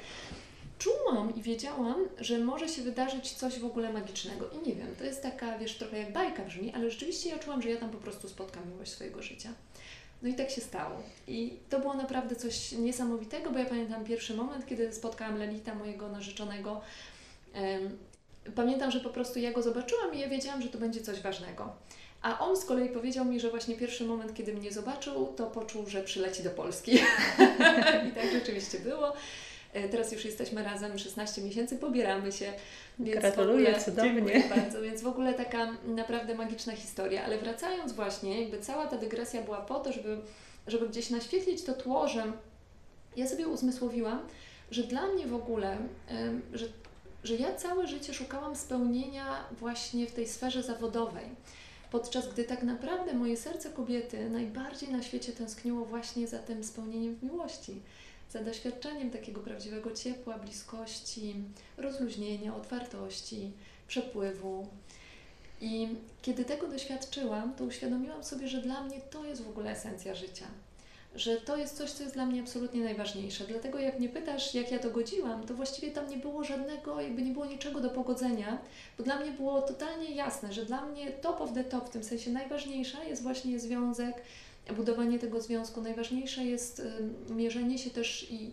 czułam 0.79 1.35
i 1.35 1.41
wiedziałam, 1.41 1.95
że 2.19 2.39
może 2.39 2.69
się 2.69 2.81
wydarzyć 2.81 3.31
coś 3.31 3.59
w 3.59 3.65
ogóle 3.65 3.93
magicznego. 3.93 4.49
I 4.49 4.69
nie 4.69 4.75
wiem, 4.75 4.95
to 4.97 5.03
jest 5.03 5.23
taka, 5.23 5.57
wiesz, 5.57 5.77
trochę 5.77 5.97
jak 5.97 6.13
bajka 6.13 6.45
brzmi, 6.45 6.71
ale 6.75 6.91
rzeczywiście 6.91 7.29
ja 7.29 7.39
czułam, 7.39 7.61
że 7.61 7.69
ja 7.69 7.77
tam 7.77 7.89
po 7.89 7.97
prostu 7.97 8.29
spotkam 8.29 8.69
miłość 8.69 8.91
swojego 8.91 9.21
życia. 9.21 9.49
No 10.23 10.29
i 10.29 10.33
tak 10.33 10.49
się 10.49 10.61
stało. 10.61 10.95
I 11.27 11.57
to 11.69 11.79
było 11.79 11.93
naprawdę 11.93 12.35
coś 12.35 12.71
niesamowitego, 12.71 13.51
bo 13.51 13.59
ja 13.59 13.65
pamiętam 13.65 14.05
pierwszy 14.05 14.33
moment, 14.33 14.65
kiedy 14.65 14.93
spotkałam 14.93 15.37
Lelita, 15.37 15.75
mojego 15.75 16.09
narzeczonego. 16.09 16.81
Pamiętam, 18.55 18.91
że 18.91 18.99
po 18.99 19.09
prostu 19.09 19.39
ja 19.39 19.51
go 19.51 19.61
zobaczyłam 19.61 20.13
i 20.13 20.19
ja 20.19 20.29
wiedziałam, 20.29 20.61
że 20.61 20.69
to 20.69 20.77
będzie 20.77 21.01
coś 21.01 21.21
ważnego. 21.21 21.75
A 22.21 22.39
on 22.39 22.57
z 22.57 22.65
kolei 22.65 22.89
powiedział 22.89 23.25
mi, 23.25 23.39
że 23.39 23.49
właśnie 23.49 23.75
pierwszy 23.75 24.05
moment, 24.05 24.33
kiedy 24.33 24.53
mnie 24.53 24.71
zobaczył, 24.71 25.33
to 25.35 25.47
poczuł, 25.47 25.89
że 25.89 26.03
przyleci 26.03 26.43
do 26.43 26.49
Polski. 26.49 26.91
I 28.07 28.11
tak 28.11 28.31
rzeczywiście 28.33 28.79
było. 28.79 29.13
E, 29.73 29.89
teraz 29.89 30.11
już 30.11 30.25
jesteśmy 30.25 30.63
razem 30.63 30.99
16 30.99 31.41
miesięcy, 31.41 31.77
pobieramy 31.77 32.31
się. 32.31 32.53
Więc 32.99 33.19
Gratuluję, 33.19 33.67
ogóle, 33.67 33.83
cudownie. 33.83 34.43
bardzo, 34.55 34.81
więc 34.81 35.01
w 35.01 35.07
ogóle 35.07 35.33
taka 35.33 35.71
naprawdę 35.85 36.35
magiczna 36.35 36.73
historia. 36.75 37.25
Ale 37.25 37.37
wracając 37.37 37.93
właśnie, 37.93 38.41
jakby 38.41 38.59
cała 38.59 38.87
ta 38.87 38.97
dygresja 38.97 39.41
była 39.41 39.61
po 39.61 39.79
to, 39.79 39.93
żeby, 39.93 40.17
żeby 40.67 40.89
gdzieś 40.89 41.09
naświetlić 41.09 41.63
to 41.63 41.73
tło, 41.73 42.07
że 42.07 42.23
ja 43.17 43.27
sobie 43.27 43.47
uzmysłowiłam, 43.47 44.19
że 44.71 44.83
dla 44.83 45.07
mnie 45.07 45.27
w 45.27 45.35
ogóle, 45.35 45.77
że, 46.53 46.65
że 47.23 47.35
ja 47.35 47.55
całe 47.55 47.87
życie 47.87 48.13
szukałam 48.13 48.55
spełnienia 48.55 49.45
właśnie 49.59 50.07
w 50.07 50.11
tej 50.11 50.27
sferze 50.27 50.63
zawodowej 50.63 51.25
Podczas 51.93 52.33
gdy 52.33 52.43
tak 52.43 52.63
naprawdę 52.63 53.13
moje 53.13 53.37
serce 53.37 53.69
kobiety 53.69 54.29
najbardziej 54.29 54.91
na 54.91 55.03
świecie 55.03 55.31
tęskniło 55.31 55.85
właśnie 55.85 56.27
za 56.27 56.39
tym 56.39 56.63
spełnieniem 56.63 57.15
w 57.15 57.23
miłości, 57.23 57.81
za 58.29 58.43
doświadczeniem 58.43 59.11
takiego 59.11 59.41
prawdziwego 59.41 59.91
ciepła, 59.91 60.37
bliskości, 60.37 61.35
rozluźnienia, 61.77 62.55
otwartości, 62.55 63.51
przepływu. 63.87 64.67
I 65.61 65.87
kiedy 66.21 66.45
tego 66.45 66.67
doświadczyłam, 66.67 67.53
to 67.53 67.63
uświadomiłam 67.63 68.23
sobie, 68.23 68.47
że 68.47 68.61
dla 68.61 68.83
mnie 68.83 69.01
to 69.01 69.25
jest 69.25 69.43
w 69.43 69.49
ogóle 69.49 69.71
esencja 69.71 70.15
życia. 70.15 70.45
Że 71.15 71.37
to 71.37 71.57
jest 71.57 71.77
coś, 71.77 71.91
co 71.91 72.03
jest 72.03 72.15
dla 72.15 72.25
mnie 72.25 72.41
absolutnie 72.41 72.83
najważniejsze. 72.83 73.43
Dlatego 73.47 73.79
jak 73.79 73.99
mnie 73.99 74.09
pytasz, 74.09 74.53
jak 74.53 74.71
ja 74.71 74.79
to 74.79 74.89
godziłam, 74.89 75.43
to 75.43 75.53
właściwie 75.53 75.91
tam 75.91 76.09
nie 76.09 76.17
było 76.17 76.43
żadnego, 76.43 77.01
jakby 77.01 77.21
nie 77.21 77.31
było 77.31 77.45
niczego 77.45 77.81
do 77.81 77.89
pogodzenia, 77.89 78.57
bo 78.97 79.03
dla 79.03 79.19
mnie 79.19 79.31
było 79.31 79.61
totalnie 79.61 80.15
jasne, 80.15 80.53
że 80.53 80.65
dla 80.65 80.85
mnie 80.85 81.11
top 81.11 81.41
of 81.41 81.53
the 81.53 81.63
top, 81.63 81.87
w 81.87 81.89
tym 81.89 82.03
sensie 82.03 82.31
najważniejsza 82.31 83.03
jest 83.03 83.23
właśnie 83.23 83.59
związek, 83.59 84.15
budowanie 84.71 85.19
tego 85.19 85.41
związku. 85.41 85.81
Najważniejsze 85.81 86.43
jest 86.43 86.79
y, 86.79 87.33
mierzenie 87.33 87.77
się 87.77 87.89
też 87.89 88.27
i 88.31 88.51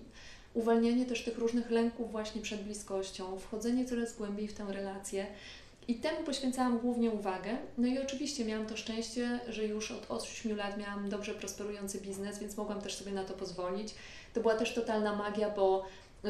uwalnianie 0.54 1.06
też 1.06 1.24
tych 1.24 1.38
różnych 1.38 1.70
lęków 1.70 2.12
właśnie 2.12 2.42
przed 2.42 2.62
bliskością, 2.62 3.38
wchodzenie 3.38 3.84
coraz 3.84 4.16
głębiej 4.16 4.48
w 4.48 4.54
tę 4.54 4.66
relację. 4.68 5.26
I 5.88 5.94
temu 5.94 6.24
poświęcałam 6.24 6.78
głównie 6.78 7.10
uwagę. 7.10 7.56
No 7.78 7.86
i 7.86 7.98
oczywiście 7.98 8.44
miałam 8.44 8.66
to 8.66 8.76
szczęście, 8.76 9.40
że 9.48 9.64
już 9.64 9.90
od 9.90 10.06
8 10.08 10.56
lat 10.56 10.78
miałam 10.78 11.08
dobrze 11.08 11.34
prosperujący 11.34 12.00
biznes, 12.00 12.38
więc 12.38 12.56
mogłam 12.56 12.80
też 12.80 12.94
sobie 12.94 13.12
na 13.12 13.24
to 13.24 13.34
pozwolić. 13.34 13.94
To 14.34 14.40
była 14.40 14.54
też 14.54 14.74
totalna 14.74 15.16
magia, 15.16 15.50
bo 15.50 15.86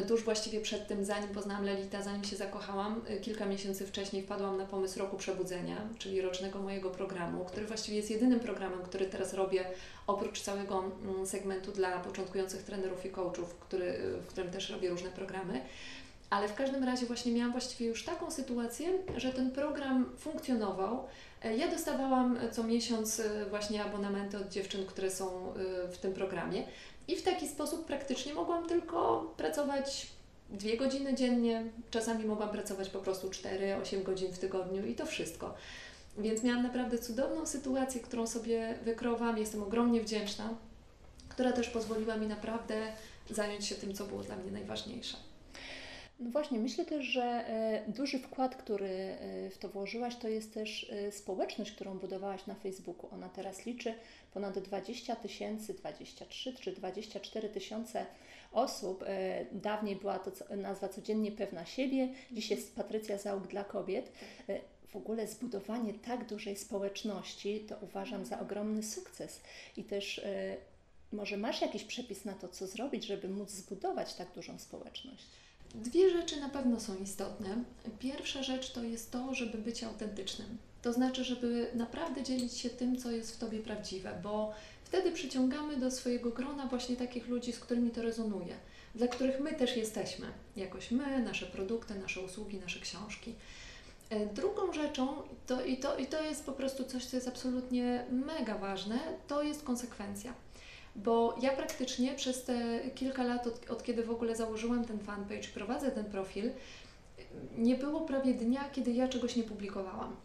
tuż 0.09 0.25
właściwie 0.25 0.61
przed 0.61 0.89
tym, 0.89 1.05
zanim 1.05 1.29
poznałam 1.29 1.65
Lelita, 1.65 2.03
zanim 2.03 2.25
się 2.25 2.37
zakochałam, 2.37 3.01
y, 3.11 3.21
kilka 3.21 3.47
miesięcy 3.47 3.87
wcześniej 3.87 4.23
wpadłam 4.23 4.57
na 4.57 4.67
pomysł 4.67 4.99
Roku 4.99 5.17
Przebudzenia, 5.17 5.77
czyli 5.99 6.21
rocznego 6.21 6.59
mojego 6.59 6.91
programu, 6.91 7.45
który 7.45 7.67
właściwie 7.67 7.97
jest 7.97 8.11
jedynym 8.11 8.41
programem, 8.41 8.83
który 8.83 9.07
teraz 9.07 9.35
robię 9.35 9.65
oprócz 10.07 10.41
całego 10.41 10.85
mm, 11.03 11.27
segmentu 11.27 11.73
dla 11.73 11.99
początkujących 11.99 12.63
trenerów 12.63 13.07
i 13.07 13.11
coachów, 13.11 13.55
który, 13.55 13.85
y, 13.85 14.21
w 14.21 14.27
którym 14.27 14.51
też 14.51 14.71
robię 14.71 14.91
różne 14.91 15.11
programy. 15.11 15.61
Ale 16.31 16.49
w 16.49 16.55
każdym 16.55 16.85
razie 16.85 17.07
właśnie 17.07 17.33
miałam 17.33 17.53
właściwie 17.53 17.87
już 17.87 18.05
taką 18.05 18.31
sytuację, 18.31 18.89
że 19.17 19.33
ten 19.33 19.51
program 19.51 20.13
funkcjonował. 20.19 21.05
E, 21.43 21.57
ja 21.57 21.71
dostawałam 21.71 22.39
co 22.53 22.63
miesiąc 22.63 23.19
y, 23.19 23.47
właśnie 23.49 23.85
abonamenty 23.85 24.39
od 24.39 24.49
dziewczyn, 24.49 24.87
które 24.87 25.11
są 25.11 25.55
w 25.93 25.99
tym 25.99 26.13
programie. 26.13 26.65
I 27.11 27.17
w 27.17 27.23
taki 27.23 27.49
sposób 27.49 27.87
praktycznie 27.87 28.35
mogłam 28.35 28.69
tylko 28.69 29.21
pracować 29.37 30.07
dwie 30.51 30.77
godziny 30.77 31.15
dziennie, 31.15 31.65
czasami 31.91 32.25
mogłam 32.25 32.49
pracować 32.49 32.89
po 32.89 32.99
prostu 32.99 33.29
4-8 33.29 34.03
godzin 34.03 34.33
w 34.33 34.39
tygodniu 34.39 34.87
i 34.87 34.95
to 34.95 35.07
wszystko. 35.07 35.55
Więc 36.19 36.43
miałam 36.43 36.63
naprawdę 36.63 36.99
cudowną 36.99 37.47
sytuację, 37.47 38.01
którą 38.01 38.27
sobie 38.27 38.79
wykrołam. 38.85 39.39
Jestem 39.39 39.63
ogromnie 39.63 40.01
wdzięczna, 40.01 40.55
która 41.29 41.53
też 41.53 41.69
pozwoliła 41.69 42.17
mi 42.17 42.27
naprawdę 42.27 42.93
zająć 43.31 43.67
się 43.67 43.75
tym, 43.75 43.95
co 43.95 44.05
było 44.05 44.23
dla 44.23 44.37
mnie 44.37 44.51
najważniejsze. 44.51 45.17
No 46.21 46.31
właśnie, 46.31 46.59
myślę 46.59 46.85
też, 46.85 47.07
że 47.07 47.23
e, 47.23 47.85
duży 47.89 48.19
wkład, 48.19 48.57
który 48.57 48.89
e, 48.89 49.51
w 49.51 49.59
to 49.59 49.69
włożyłaś, 49.69 50.17
to 50.17 50.29
jest 50.29 50.55
też 50.55 50.91
e, 50.91 51.13
społeczność, 51.13 51.73
którą 51.73 51.99
budowałaś 51.99 52.47
na 52.47 52.55
Facebooku. 52.55 53.15
Ona 53.15 53.29
teraz 53.29 53.67
liczy 53.67 53.95
ponad 54.35 54.59
20 54.59 55.17
tysięcy, 55.17 55.75
23 55.75 56.55
czy 56.55 56.73
24 56.73 57.49
tysiące 57.49 58.07
osób. 58.53 59.05
Dawniej 59.53 59.97
była 59.97 60.19
to 60.19 60.57
nazwa 60.57 60.89
codziennie 60.89 61.33
pewna 61.33 61.67
siebie, 61.67 62.09
dziś 62.33 62.51
jest 62.51 62.77
Patrycja 62.77 63.19
Załóg 63.19 63.47
dla 63.47 63.65
kobiet. 63.65 64.13
W 64.89 64.97
ogóle 64.97 65.27
zbudowanie 65.27 65.95
tak 65.95 66.27
dużej 66.27 66.57
społeczności 66.57 67.61
to 67.61 67.77
uważam 67.83 68.25
za 68.25 68.41
ogromny 68.41 68.83
sukces 68.83 69.41
i 69.77 69.85
też 69.85 70.21
może 71.13 71.37
masz 71.37 71.63
jakiś 71.63 71.85
przepis 71.85 72.25
na 72.25 72.33
to, 72.33 72.49
co 72.49 72.67
zrobić, 72.67 73.05
żeby 73.05 73.29
móc 73.29 73.51
zbudować 73.51 74.15
tak 74.15 74.33
dużą 74.33 74.59
społeczność? 74.59 75.27
Dwie 75.75 76.11
rzeczy 76.11 76.41
na 76.41 76.49
pewno 76.49 76.81
są 76.81 76.97
istotne. 76.97 77.65
Pierwsza 77.99 78.43
rzecz 78.43 78.73
to 78.73 78.83
jest 78.83 79.11
to, 79.11 79.35
żeby 79.35 79.59
być 79.59 79.85
autentycznym. 79.85 80.59
To 80.83 80.93
znaczy, 80.93 81.25
żeby 81.25 81.71
naprawdę 81.75 82.23
dzielić 82.23 82.55
się 82.55 82.71
tym, 82.71 82.97
co 82.97 83.11
jest 83.11 83.37
w 83.37 83.39
Tobie 83.39 83.59
prawdziwe, 83.59 84.21
bo 84.23 84.55
wtedy 84.85 85.13
przyciągamy 85.13 85.77
do 85.77 85.91
swojego 85.91 86.31
grona 86.31 86.67
właśnie 86.67 86.97
takich 86.97 87.29
ludzi, 87.29 87.53
z 87.53 87.61
którymi 87.61 87.91
to 87.91 88.03
rezonuje, 88.03 88.55
dla 88.95 89.09
których 89.09 89.41
my 89.41 89.55
też 89.55 89.77
jesteśmy. 89.77 90.27
Jakoś 90.57 90.91
my, 90.91 91.23
nasze 91.23 91.47
produkty, 91.47 91.95
nasze 91.95 92.21
usługi, 92.21 92.59
nasze 92.59 92.81
książki. 92.81 93.35
E, 94.11 94.27
drugą 94.27 94.73
rzeczą, 94.73 95.23
to, 95.47 95.65
i, 95.65 95.77
to, 95.77 95.99
i 95.99 96.07
to 96.07 96.23
jest 96.23 96.47
po 96.47 96.53
prostu 96.53 96.85
coś, 96.85 97.05
co 97.05 97.17
jest 97.17 97.29
absolutnie 97.29 98.07
mega 98.11 98.59
ważne, 98.59 98.99
to 99.29 99.43
jest 99.43 99.63
konsekwencja 99.63 100.35
bo 100.97 101.39
ja 101.43 101.53
praktycznie 101.53 102.15
przez 102.15 102.45
te 102.45 102.81
kilka 102.95 103.25
lat, 103.25 103.47
od, 103.47 103.71
od 103.71 103.83
kiedy 103.83 104.03
w 104.03 104.11
ogóle 104.11 104.37
założyłam 104.37 104.85
ten 104.85 104.99
fanpage, 104.99 105.49
prowadzę 105.55 105.91
ten 105.91 106.05
profil, 106.05 106.51
nie 107.59 107.75
było 107.75 108.01
prawie 108.01 108.35
dnia, 108.35 108.65
kiedy 108.73 108.91
ja 108.91 109.09
czegoś 109.09 109.37
nie 109.37 109.43
publikowałam. 109.43 110.17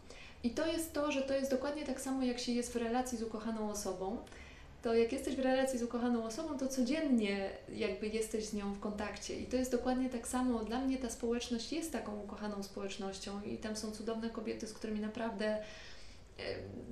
I 0.44 0.50
to 0.50 0.66
jest 0.66 0.92
to, 0.92 1.12
że 1.12 1.22
to 1.22 1.34
jest 1.34 1.50
dokładnie 1.50 1.84
tak 1.84 2.00
samo, 2.00 2.22
jak 2.22 2.38
się 2.38 2.52
jest 2.52 2.72
w 2.72 2.76
relacji 2.76 3.18
z 3.18 3.22
ukochaną 3.22 3.70
osobą. 3.70 4.16
To 4.82 4.94
jak 4.94 5.12
jesteś 5.12 5.36
w 5.36 5.38
relacji 5.38 5.78
z 5.78 5.82
ukochaną 5.82 6.24
osobą, 6.24 6.58
to 6.58 6.68
codziennie 6.68 7.50
jakby 7.74 8.06
jesteś 8.06 8.44
z 8.44 8.54
nią 8.54 8.72
w 8.72 8.80
kontakcie. 8.80 9.40
I 9.40 9.46
to 9.46 9.56
jest 9.56 9.70
dokładnie 9.70 10.10
tak 10.10 10.28
samo. 10.28 10.58
Dla 10.58 10.80
mnie 10.80 10.98
ta 10.98 11.10
społeczność 11.10 11.72
jest 11.72 11.92
taką 11.92 12.20
ukochaną 12.20 12.62
społecznością 12.62 13.42
i 13.42 13.56
tam 13.56 13.76
są 13.76 13.90
cudowne 13.90 14.30
kobiety, 14.30 14.66
z 14.66 14.72
którymi 14.72 15.00
naprawdę 15.00 15.58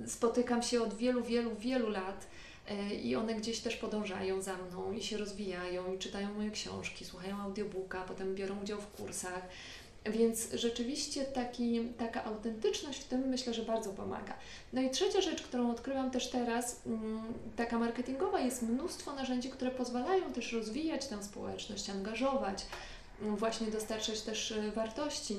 spotykam 0.07 0.63
się 0.63 0.81
od 0.81 0.93
wielu, 0.93 1.23
wielu, 1.23 1.55
wielu 1.55 1.89
lat. 1.89 2.27
E, 2.67 2.95
i 2.95 3.15
one 3.15 3.35
gdzieś 3.35 3.59
też 3.59 3.75
podążają 3.75 4.41
za 4.41 4.57
mną 4.57 4.93
i 4.93 5.03
się 5.03 5.17
rozwijają 5.17 5.93
i 5.93 5.97
czytają 5.97 6.33
moje 6.33 6.51
książki, 6.51 7.05
słuchają 7.05 7.37
audiobooka, 7.41 8.01
potem 8.01 8.35
biorą 8.35 8.61
udział 8.63 8.81
w 8.81 8.87
kursach. 8.87 9.41
Więc 10.05 10.47
rzeczywiście 10.53 11.25
taki, 11.25 11.81
taka 11.97 12.23
autentyczność 12.23 12.99
w 12.99 13.07
tym 13.07 13.21
myślę, 13.27 13.53
że 13.53 13.63
bardzo 13.63 13.89
pomaga. 13.89 14.33
No 14.73 14.81
i 14.81 14.89
trzecia 14.89 15.21
rzecz, 15.21 15.41
którą 15.41 15.71
odkrywam 15.71 16.11
też 16.11 16.29
teraz, 16.29 16.81
mm, 16.85 17.33
taka 17.55 17.79
marketingowa, 17.79 18.39
jest 18.39 18.61
mnóstwo 18.61 19.13
narzędzi, 19.13 19.49
które 19.49 19.71
pozwalają 19.71 20.33
też 20.33 20.53
rozwijać 20.53 21.07
tę 21.07 21.23
społeczność, 21.23 21.89
angażować, 21.89 22.65
mm, 23.21 23.35
właśnie 23.35 23.67
dostarczać 23.67 24.21
też 24.21 24.51
y, 24.51 24.71
wartości. 24.71 25.37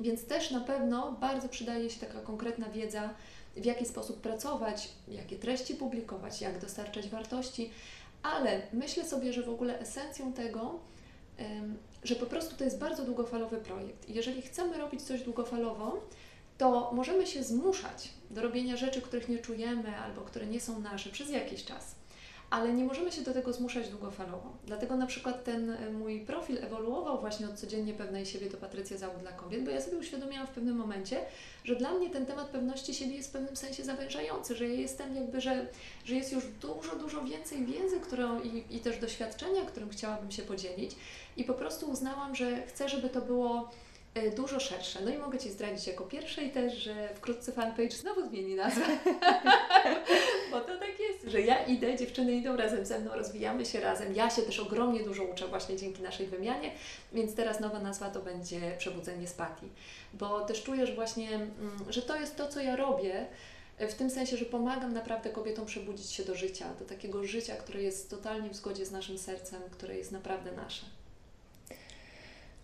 Więc 0.00 0.24
też 0.24 0.50
na 0.50 0.60
pewno 0.60 1.12
bardzo 1.12 1.48
przydaje 1.48 1.90
się 1.90 2.00
taka 2.00 2.20
konkretna 2.20 2.68
wiedza, 2.68 3.10
w 3.60 3.64
jaki 3.64 3.86
sposób 3.86 4.20
pracować, 4.20 4.88
jakie 5.08 5.36
treści 5.36 5.74
publikować, 5.74 6.40
jak 6.40 6.58
dostarczać 6.58 7.08
wartości, 7.08 7.70
ale 8.22 8.62
myślę 8.72 9.04
sobie, 9.04 9.32
że 9.32 9.42
w 9.42 9.48
ogóle 9.48 9.80
esencją 9.80 10.32
tego, 10.32 10.80
że 12.04 12.16
po 12.16 12.26
prostu 12.26 12.56
to 12.56 12.64
jest 12.64 12.78
bardzo 12.78 13.04
długofalowy 13.04 13.56
projekt. 13.56 14.08
Jeżeli 14.08 14.42
chcemy 14.42 14.78
robić 14.78 15.02
coś 15.02 15.22
długofalowo, 15.22 16.00
to 16.58 16.90
możemy 16.92 17.26
się 17.26 17.42
zmuszać 17.42 18.08
do 18.30 18.42
robienia 18.42 18.76
rzeczy, 18.76 19.02
których 19.02 19.28
nie 19.28 19.38
czujemy 19.38 19.96
albo 19.96 20.20
które 20.20 20.46
nie 20.46 20.60
są 20.60 20.80
nasze 20.80 21.10
przez 21.10 21.30
jakiś 21.30 21.64
czas 21.64 21.97
ale 22.50 22.72
nie 22.72 22.84
możemy 22.84 23.12
się 23.12 23.22
do 23.22 23.34
tego 23.34 23.52
zmuszać 23.52 23.88
długofalowo. 23.88 24.52
Dlatego 24.66 24.96
na 24.96 25.06
przykład 25.06 25.44
ten 25.44 25.70
e, 25.70 25.90
mój 25.90 26.20
profil 26.20 26.64
ewoluował 26.64 27.20
właśnie 27.20 27.46
od 27.46 27.54
codziennie 27.54 27.94
pewnej 27.94 28.26
siebie 28.26 28.50
do 28.50 28.56
Patrycja 28.56 28.98
Załóg 28.98 29.18
dla 29.18 29.32
kobiet, 29.32 29.64
bo 29.64 29.70
ja 29.70 29.80
sobie 29.80 29.96
uświadomiłam 29.96 30.46
w 30.46 30.50
pewnym 30.50 30.76
momencie, 30.76 31.20
że 31.64 31.76
dla 31.76 31.94
mnie 31.94 32.10
ten 32.10 32.26
temat 32.26 32.48
pewności 32.48 32.94
siebie 32.94 33.14
jest 33.14 33.28
w 33.28 33.32
pewnym 33.32 33.56
sensie 33.56 33.84
zawężający, 33.84 34.56
że 34.56 34.68
ja 34.68 34.74
jestem 34.74 35.16
jakby, 35.16 35.40
że, 35.40 35.66
że 36.04 36.14
jest 36.14 36.32
już 36.32 36.44
dużo, 36.60 36.96
dużo 36.96 37.24
więcej 37.24 37.66
wiedzy 37.66 38.00
którą, 38.00 38.42
i, 38.42 38.64
i 38.70 38.80
też 38.80 38.98
doświadczenia, 38.98 39.64
którym 39.64 39.90
chciałabym 39.90 40.30
się 40.30 40.42
podzielić 40.42 40.96
i 41.36 41.44
po 41.44 41.54
prostu 41.54 41.90
uznałam, 41.90 42.34
że 42.34 42.66
chcę, 42.66 42.88
żeby 42.88 43.08
to 43.08 43.20
było 43.20 43.70
dużo 44.36 44.60
szersze. 44.60 45.00
No 45.04 45.10
i 45.10 45.18
mogę 45.18 45.38
Ci 45.38 45.50
zdradzić 45.50 45.86
jako 45.86 46.04
pierwszej 46.04 46.50
też, 46.50 46.74
że 46.78 47.08
wkrótce 47.14 47.52
fanpage 47.52 47.90
znowu 47.90 48.28
zmieni 48.28 48.54
nazwę. 48.54 48.84
Bo 50.50 50.60
to 50.60 50.78
tak 50.78 51.00
jest, 51.00 51.24
że 51.32 51.40
ja 51.40 51.64
idę, 51.64 51.96
dziewczyny 51.96 52.32
idą 52.32 52.56
razem 52.56 52.86
ze 52.86 52.98
mną, 52.98 53.10
rozwijamy 53.14 53.66
się 53.66 53.80
razem. 53.80 54.14
Ja 54.14 54.30
się 54.30 54.42
też 54.42 54.60
ogromnie 54.60 55.04
dużo 55.04 55.24
uczę 55.24 55.48
właśnie 55.48 55.76
dzięki 55.76 56.02
naszej 56.02 56.26
wymianie, 56.26 56.72
więc 57.12 57.34
teraz 57.34 57.60
nowa 57.60 57.80
nazwa 57.80 58.10
to 58.10 58.20
będzie 58.20 58.60
Przebudzenie 58.78 59.28
z 59.28 59.32
Pati. 59.32 59.68
Bo 60.14 60.40
też 60.40 60.62
czujesz 60.62 60.94
właśnie, 60.94 61.34
mm, 61.34 61.52
że 61.88 62.02
to 62.02 62.16
jest 62.16 62.36
to, 62.36 62.48
co 62.48 62.60
ja 62.60 62.76
robię, 62.76 63.26
w 63.78 63.94
tym 63.94 64.10
sensie, 64.10 64.36
że 64.36 64.44
pomagam 64.44 64.92
naprawdę 64.92 65.30
kobietom 65.30 65.66
przebudzić 65.66 66.12
się 66.12 66.24
do 66.24 66.34
życia, 66.34 66.74
do 66.78 66.84
takiego 66.84 67.24
życia, 67.24 67.56
które 67.56 67.82
jest 67.82 68.10
totalnie 68.10 68.50
w 68.50 68.56
zgodzie 68.56 68.86
z 68.86 68.90
naszym 68.90 69.18
sercem, 69.18 69.62
które 69.70 69.96
jest 69.96 70.12
naprawdę 70.12 70.52
nasze. 70.52 70.86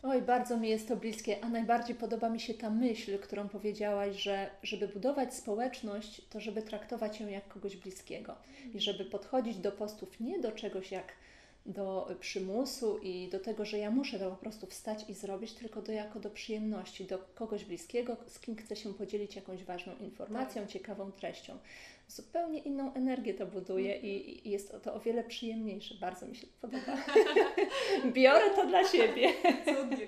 Oj, 0.07 0.23
bardzo 0.23 0.57
mi 0.57 0.69
jest 0.69 0.89
to 0.89 0.97
bliskie, 0.97 1.45
a 1.45 1.49
najbardziej 1.49 1.97
podoba 1.97 2.29
mi 2.29 2.41
się 2.41 2.55
ta 2.55 2.71
myśl, 2.71 3.19
którą 3.19 3.49
powiedziałaś, 3.49 4.17
że 4.17 4.51
żeby 4.63 4.89
budować 4.89 5.35
społeczność, 5.35 6.23
to 6.31 6.41
żeby 6.41 6.63
traktować 6.63 7.21
ją 7.21 7.29
jak 7.29 7.49
kogoś 7.49 7.77
bliskiego 7.77 8.35
i 8.75 8.81
żeby 8.81 9.05
podchodzić 9.05 9.57
do 9.57 9.73
postów 9.73 10.21
nie 10.21 10.39
do 10.39 10.53
czegoś 10.53 10.91
jak 10.91 11.13
do 11.67 12.17
przymusu 12.21 12.99
i 12.99 13.29
do 13.29 13.41
tego, 13.41 13.65
że 13.65 13.79
ja 13.79 13.91
muszę 13.91 14.19
to 14.19 14.31
po 14.31 14.37
prostu 14.37 14.67
wstać 14.67 15.05
i 15.09 15.15
zrobić, 15.15 15.53
tylko 15.53 15.83
do 15.83 15.93
jako 15.93 16.21
do 16.21 16.31
przyjemności, 16.31 17.05
do 17.05 17.19
kogoś 17.35 17.65
bliskiego, 17.65 18.17
z 18.27 18.41
kim 18.41 18.57
chcę 18.57 18.77
się 18.77 18.95
podzielić 18.95 19.37
jakąś 19.37 19.65
ważną 19.65 19.93
informacją, 20.01 20.63
tak. 20.63 20.71
ciekawą 20.71 21.13
treścią. 21.13 21.59
Zupełnie 22.09 22.59
inną 22.59 22.95
energię 22.95 23.35
to 23.35 23.47
buduje 23.47 23.99
i, 23.99 24.49
i 24.49 24.51
jest 24.51 24.77
to 24.83 24.95
o 24.95 25.01
wiele 25.01 25.25
przyjemniejsze. 25.25 25.95
Bardzo 25.95 26.27
mi 26.27 26.37
się 26.37 26.47
podoba. 26.61 26.97
Biorę 28.13 28.51
to 28.51 28.67
dla 28.67 28.89
siebie. 28.89 29.33
Cudnie, 29.65 30.07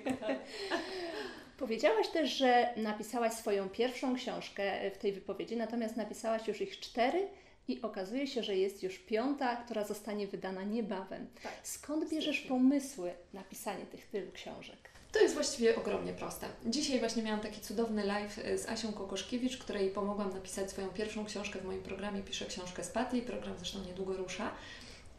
Powiedziałaś 1.57 2.07
też, 2.07 2.29
że 2.29 2.73
napisałaś 2.77 3.33
swoją 3.33 3.69
pierwszą 3.69 4.15
książkę 4.15 4.91
w 4.91 4.97
tej 4.97 5.13
wypowiedzi, 5.13 5.57
natomiast 5.57 5.95
napisałaś 5.95 6.47
już 6.47 6.61
ich 6.61 6.79
cztery 6.79 7.27
i 7.67 7.81
okazuje 7.81 8.27
się, 8.27 8.43
że 8.43 8.55
jest 8.57 8.83
już 8.83 8.99
piąta, 8.99 9.55
która 9.55 9.83
zostanie 9.83 10.27
wydana 10.27 10.63
niebawem. 10.63 11.27
Tak, 11.43 11.53
Skąd 11.63 12.09
bierzesz 12.09 12.41
pomysły 12.41 13.13
na 13.33 13.43
pisanie 13.43 13.85
tych 13.85 14.07
tylu 14.07 14.31
książek? 14.31 14.86
To 15.11 15.19
jest 15.19 15.33
właściwie 15.33 15.75
ogromnie 15.75 16.13
proste. 16.13 16.47
Dzisiaj 16.65 16.99
właśnie 16.99 17.23
miałam 17.23 17.39
taki 17.39 17.61
cudowny 17.61 18.03
live 18.05 18.39
e, 18.39 18.57
z 18.57 18.69
Asią 18.69 18.93
Kokoszkiewicz, 18.93 19.57
której 19.57 19.89
pomogłam 19.89 20.33
napisać 20.33 20.71
swoją 20.71 20.87
pierwszą 20.87 21.25
książkę 21.25 21.59
w 21.59 21.65
moim 21.65 21.81
programie 21.83 22.21
Piszę 22.21 22.45
książkę 22.45 22.83
z 22.83 22.89
Paty. 22.89 23.21
Program 23.21 23.57
zresztą 23.57 23.79
niedługo 23.83 24.17
rusza. 24.17 24.51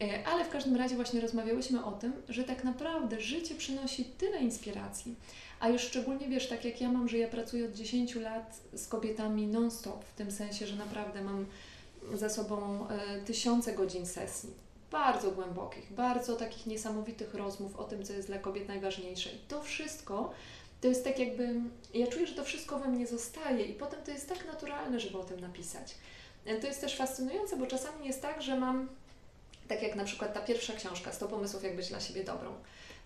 E, 0.01 0.27
ale 0.27 0.45
w 0.45 0.49
każdym 0.49 0.75
razie 0.75 0.95
właśnie 0.95 1.21
rozmawiałyśmy 1.21 1.85
o 1.85 1.91
tym, 1.91 2.13
że 2.29 2.43
tak 2.43 2.63
naprawdę 2.63 3.21
życie 3.21 3.55
przynosi 3.55 4.05
tyle 4.05 4.39
inspiracji, 4.39 5.15
a 5.59 5.69
już 5.69 5.81
szczególnie 5.81 6.27
wiesz, 6.27 6.47
tak 6.47 6.65
jak 6.65 6.81
ja 6.81 6.91
mam, 6.91 7.09
że 7.09 7.17
ja 7.17 7.27
pracuję 7.27 7.65
od 7.65 7.71
10 7.71 8.15
lat 8.15 8.59
z 8.73 8.87
kobietami 8.87 9.47
non-stop, 9.47 10.05
w 10.05 10.13
tym 10.13 10.31
sensie, 10.31 10.67
że 10.67 10.75
naprawdę 10.75 11.21
mam 11.21 11.45
za 12.13 12.29
sobą 12.29 12.87
e, 12.87 13.21
tysiące 13.21 13.73
godzin 13.73 14.05
sesji, 14.05 14.49
bardzo 14.91 15.31
głębokich, 15.31 15.93
bardzo 15.93 16.35
takich 16.35 16.65
niesamowitych 16.65 17.33
rozmów 17.33 17.75
o 17.75 17.83
tym, 17.83 18.03
co 18.03 18.13
jest 18.13 18.27
dla 18.27 18.37
kobiet 18.37 18.67
najważniejsze. 18.67 19.29
I 19.29 19.37
to 19.47 19.63
wszystko 19.63 20.33
to 20.81 20.87
jest 20.87 21.03
tak 21.03 21.19
jakby, 21.19 21.53
ja 21.93 22.07
czuję, 22.07 22.27
że 22.27 22.35
to 22.35 22.43
wszystko 22.43 22.79
we 22.79 22.87
mnie 22.87 23.07
zostaje 23.07 23.65
i 23.65 23.73
potem 23.73 24.03
to 24.03 24.11
jest 24.11 24.29
tak 24.29 24.47
naturalne, 24.47 24.99
żeby 24.99 25.17
o 25.17 25.23
tym 25.23 25.39
napisać. 25.39 25.95
E, 26.45 26.55
to 26.55 26.67
jest 26.67 26.81
też 26.81 26.97
fascynujące, 26.97 27.57
bo 27.57 27.67
czasami 27.67 28.07
jest 28.07 28.21
tak, 28.21 28.41
że 28.41 28.59
mam, 28.59 28.87
tak 29.67 29.83
jak 29.83 29.95
na 29.95 30.03
przykład 30.03 30.33
ta 30.33 30.41
pierwsza 30.41 30.73
książka, 30.73 31.11
100 31.11 31.27
pomysłów, 31.27 31.63
jak 31.63 31.75
być 31.75 31.89
dla 31.89 31.99
siebie 31.99 32.23
dobrą. 32.23 32.53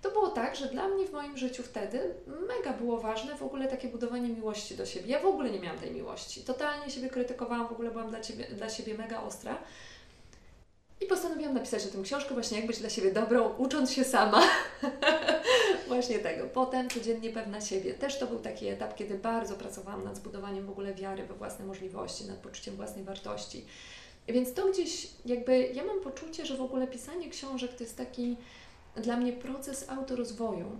To 0.01 0.11
było 0.11 0.29
tak, 0.29 0.55
że 0.55 0.65
dla 0.65 0.87
mnie 0.87 1.05
w 1.05 1.11
moim 1.11 1.37
życiu 1.37 1.63
wtedy 1.63 2.13
mega 2.47 2.73
było 2.73 2.99
ważne 3.01 3.35
w 3.35 3.43
ogóle 3.43 3.67
takie 3.67 3.87
budowanie 3.87 4.29
miłości 4.29 4.75
do 4.75 4.85
siebie. 4.85 5.07
Ja 5.07 5.19
w 5.19 5.25
ogóle 5.25 5.51
nie 5.51 5.59
miałam 5.59 5.79
tej 5.79 5.91
miłości. 5.91 6.41
Totalnie 6.41 6.91
siebie 6.91 7.09
krytykowałam, 7.09 7.67
w 7.67 7.71
ogóle 7.71 7.91
byłam 7.91 8.09
dla, 8.09 8.21
ciebie, 8.21 8.45
dla 8.45 8.69
siebie 8.69 8.93
mega 8.97 9.21
ostra. 9.21 9.57
I 11.01 11.05
postanowiłam 11.05 11.53
napisać 11.53 11.85
o 11.85 11.89
tym 11.89 12.03
książkę, 12.03 12.33
właśnie 12.33 12.57
jak 12.57 12.67
być 12.67 12.79
dla 12.79 12.89
siebie 12.89 13.11
dobrą, 13.11 13.49
ucząc 13.57 13.91
się 13.91 14.03
sama. 14.03 14.43
właśnie 15.87 16.19
tego. 16.19 16.47
Potem 16.47 16.89
codziennie 16.89 17.29
pewna 17.29 17.61
siebie. 17.61 17.93
Też 17.93 18.19
to 18.19 18.27
był 18.27 18.39
taki 18.39 18.67
etap, 18.67 18.95
kiedy 18.95 19.17
bardzo 19.17 19.55
pracowałam 19.55 20.03
nad 20.03 20.15
zbudowaniem 20.15 20.65
w 20.65 20.69
ogóle 20.69 20.93
wiary 20.93 21.23
we 21.23 21.33
własne 21.33 21.65
możliwości, 21.65 22.25
nad 22.25 22.37
poczuciem 22.37 22.75
własnej 22.75 23.03
wartości. 23.03 23.65
Więc 24.27 24.53
to 24.53 24.71
gdzieś 24.71 25.07
jakby, 25.25 25.67
ja 25.73 25.85
mam 25.85 26.01
poczucie, 26.01 26.45
że 26.45 26.57
w 26.57 26.61
ogóle 26.61 26.87
pisanie 26.87 27.29
książek 27.29 27.73
to 27.73 27.83
jest 27.83 27.97
taki 27.97 28.37
dla 28.95 29.17
mnie 29.17 29.33
proces 29.33 29.89
autorozwoju. 29.89 30.79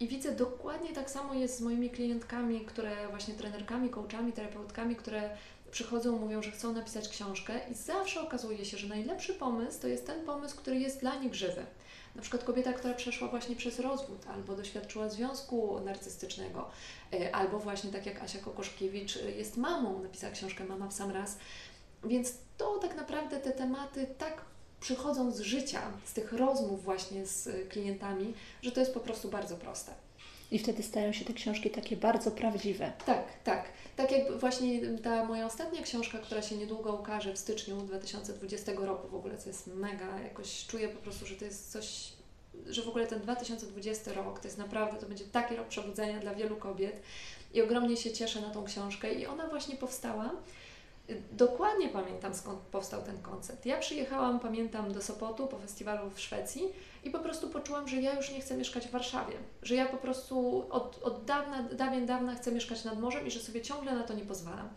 I 0.00 0.08
widzę 0.08 0.32
dokładnie 0.32 0.92
tak 0.92 1.10
samo 1.10 1.34
jest 1.34 1.58
z 1.58 1.60
moimi 1.60 1.90
klientkami, 1.90 2.60
które 2.60 3.08
właśnie 3.08 3.34
trenerkami, 3.34 3.90
coachami, 3.90 4.32
terapeutkami, 4.32 4.96
które 4.96 5.30
przychodzą, 5.74 6.18
mówią, 6.18 6.42
że 6.42 6.50
chcą 6.50 6.72
napisać 6.72 7.08
książkę 7.08 7.60
i 7.70 7.74
zawsze 7.74 8.20
okazuje 8.20 8.64
się, 8.64 8.78
że 8.78 8.88
najlepszy 8.88 9.34
pomysł 9.34 9.80
to 9.80 9.88
jest 9.88 10.06
ten 10.06 10.24
pomysł, 10.24 10.56
który 10.56 10.78
jest 10.78 11.00
dla 11.00 11.14
nich 11.14 11.34
żywy. 11.34 11.66
Na 12.14 12.22
przykład 12.22 12.44
kobieta, 12.44 12.72
która 12.72 12.94
przeszła 12.94 13.28
właśnie 13.28 13.56
przez 13.56 13.78
rozwód, 13.80 14.26
albo 14.34 14.56
doświadczyła 14.56 15.08
związku 15.08 15.80
narcystycznego, 15.84 16.70
e, 17.12 17.34
albo 17.34 17.58
właśnie 17.58 17.90
tak 17.90 18.06
jak 18.06 18.22
Asia 18.22 18.38
Kokoszkiewicz 18.38 19.16
e, 19.16 19.30
jest 19.30 19.56
mamą, 19.56 20.02
napisała 20.02 20.32
książkę 20.32 20.64
Mama 20.64 20.88
w 20.88 20.92
sam 20.92 21.10
raz. 21.10 21.36
Więc 22.04 22.32
to 22.58 22.78
tak 22.78 22.96
naprawdę 22.96 23.40
te 23.40 23.50
tematy 23.50 24.06
tak 24.18 24.44
przychodzą 24.80 25.32
z 25.32 25.40
życia, 25.40 25.82
z 26.04 26.12
tych 26.12 26.32
rozmów 26.32 26.84
właśnie 26.84 27.26
z 27.26 27.68
klientami, 27.68 28.34
że 28.62 28.72
to 28.72 28.80
jest 28.80 28.94
po 28.94 29.00
prostu 29.00 29.28
bardzo 29.28 29.56
proste. 29.56 30.03
I 30.54 30.58
wtedy 30.58 30.82
stają 30.82 31.12
się 31.12 31.24
te 31.24 31.32
książki 31.32 31.70
takie 31.70 31.96
bardzo 31.96 32.30
prawdziwe. 32.30 32.92
Tak, 33.06 33.24
tak. 33.44 33.64
Tak 33.96 34.12
jak 34.12 34.38
właśnie 34.38 34.80
ta 35.02 35.24
moja 35.24 35.46
ostatnia 35.46 35.82
książka, 35.82 36.18
która 36.18 36.42
się 36.42 36.56
niedługo 36.56 36.92
ukaże 36.92 37.32
w 37.32 37.38
styczniu 37.38 37.76
2020 37.76 38.72
roku 38.72 39.08
w 39.08 39.14
ogóle, 39.14 39.38
co 39.38 39.48
jest 39.48 39.66
mega, 39.66 40.20
jakoś 40.20 40.66
czuję 40.66 40.88
po 40.88 41.02
prostu, 41.02 41.26
że 41.26 41.34
to 41.34 41.44
jest 41.44 41.72
coś, 41.72 42.12
że 42.66 42.82
w 42.82 42.88
ogóle 42.88 43.06
ten 43.06 43.20
2020 43.20 44.12
rok 44.12 44.40
to 44.40 44.48
jest 44.48 44.58
naprawdę, 44.58 45.00
to 45.00 45.06
będzie 45.06 45.24
taki 45.24 45.56
rok 45.56 45.68
przebudzenia 45.68 46.20
dla 46.20 46.34
wielu 46.34 46.56
kobiet 46.56 47.02
i 47.54 47.62
ogromnie 47.62 47.96
się 47.96 48.12
cieszę 48.12 48.40
na 48.40 48.50
tą 48.50 48.64
książkę 48.64 49.14
i 49.14 49.26
ona 49.26 49.48
właśnie 49.48 49.76
powstała 49.76 50.30
Dokładnie 51.32 51.88
pamiętam 51.88 52.34
skąd 52.34 52.58
powstał 52.58 53.02
ten 53.02 53.22
koncept. 53.22 53.66
Ja 53.66 53.78
przyjechałam, 53.78 54.40
pamiętam, 54.40 54.92
do 54.92 55.02
Sopotu 55.02 55.46
po 55.46 55.58
festiwalu 55.58 56.10
w 56.10 56.20
Szwecji 56.20 56.62
i 57.04 57.10
po 57.10 57.18
prostu 57.18 57.48
poczułam, 57.48 57.88
że 57.88 57.96
ja 57.96 58.16
już 58.16 58.30
nie 58.30 58.40
chcę 58.40 58.56
mieszkać 58.56 58.86
w 58.86 58.90
Warszawie. 58.90 59.34
Że 59.62 59.74
ja 59.74 59.86
po 59.86 59.96
prostu 59.96 60.66
od, 60.70 61.02
od 61.02 61.24
dawna, 61.24 61.62
dawien 61.62 62.06
dawna 62.06 62.34
chcę 62.34 62.52
mieszkać 62.52 62.84
nad 62.84 63.00
morzem 63.00 63.26
i 63.26 63.30
że 63.30 63.40
sobie 63.40 63.62
ciągle 63.62 63.94
na 63.94 64.02
to 64.02 64.14
nie 64.14 64.24
pozwalam. 64.24 64.68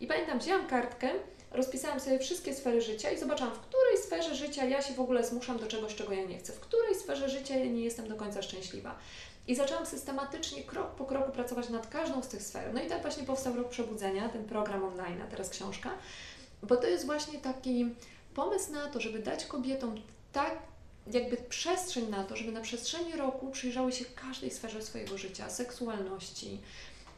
I 0.00 0.06
pamiętam, 0.06 0.38
wzięłam 0.38 0.66
kartkę, 0.66 1.10
rozpisałam 1.50 2.00
sobie 2.00 2.18
wszystkie 2.18 2.54
sfery 2.54 2.80
życia 2.80 3.10
i 3.10 3.18
zobaczyłam, 3.18 3.52
w 3.52 3.60
której 3.60 3.98
sferze 3.98 4.34
życia 4.34 4.64
ja 4.64 4.82
się 4.82 4.94
w 4.94 5.00
ogóle 5.00 5.24
zmuszam 5.24 5.58
do 5.58 5.66
czegoś, 5.66 5.94
czego 5.94 6.12
ja 6.12 6.24
nie 6.24 6.38
chcę, 6.38 6.52
w 6.52 6.60
której 6.60 6.94
sferze 6.94 7.28
życia 7.28 7.56
ja 7.56 7.66
nie 7.66 7.84
jestem 7.84 8.08
do 8.08 8.16
końca 8.16 8.42
szczęśliwa. 8.42 8.98
I 9.46 9.54
zaczęłam 9.54 9.86
systematycznie, 9.86 10.62
krok 10.62 10.94
po 10.94 11.04
kroku 11.04 11.32
pracować 11.32 11.68
nad 11.68 11.86
każdą 11.86 12.22
z 12.22 12.28
tych 12.28 12.42
sfer. 12.42 12.74
No 12.74 12.82
i 12.82 12.86
tak 12.86 13.02
właśnie 13.02 13.24
powstał 13.24 13.56
Rok 13.56 13.68
Przebudzenia, 13.68 14.28
ten 14.28 14.44
program 14.44 14.84
online, 14.84 15.22
a 15.22 15.26
teraz 15.30 15.50
książka, 15.50 15.90
bo 16.62 16.76
to 16.76 16.86
jest 16.86 17.06
właśnie 17.06 17.38
taki 17.38 17.94
pomysł 18.34 18.72
na 18.72 18.86
to, 18.86 19.00
żeby 19.00 19.18
dać 19.18 19.44
kobietom 19.44 19.94
tak 20.32 20.58
jakby 21.12 21.36
przestrzeń 21.36 22.08
na 22.08 22.24
to, 22.24 22.36
żeby 22.36 22.52
na 22.52 22.60
przestrzeni 22.60 23.12
roku 23.12 23.50
przyjrzały 23.50 23.92
się 23.92 24.04
każdej 24.04 24.50
sferze 24.50 24.82
swojego 24.82 25.18
życia, 25.18 25.50
seksualności, 25.50 26.60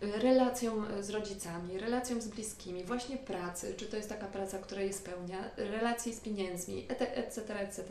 relacjom 0.00 0.86
z 1.00 1.10
rodzicami, 1.10 1.78
relacjom 1.78 2.20
z 2.20 2.28
bliskimi, 2.28 2.84
właśnie 2.84 3.16
pracy, 3.16 3.74
czy 3.76 3.86
to 3.86 3.96
jest 3.96 4.08
taka 4.08 4.26
praca, 4.26 4.58
która 4.58 4.82
je 4.82 4.92
spełnia, 4.92 5.50
relacji 5.56 6.14
z 6.14 6.20
pieniędzmi, 6.20 6.86
etc., 6.88 7.14
etc., 7.14 7.60
etc., 7.60 7.82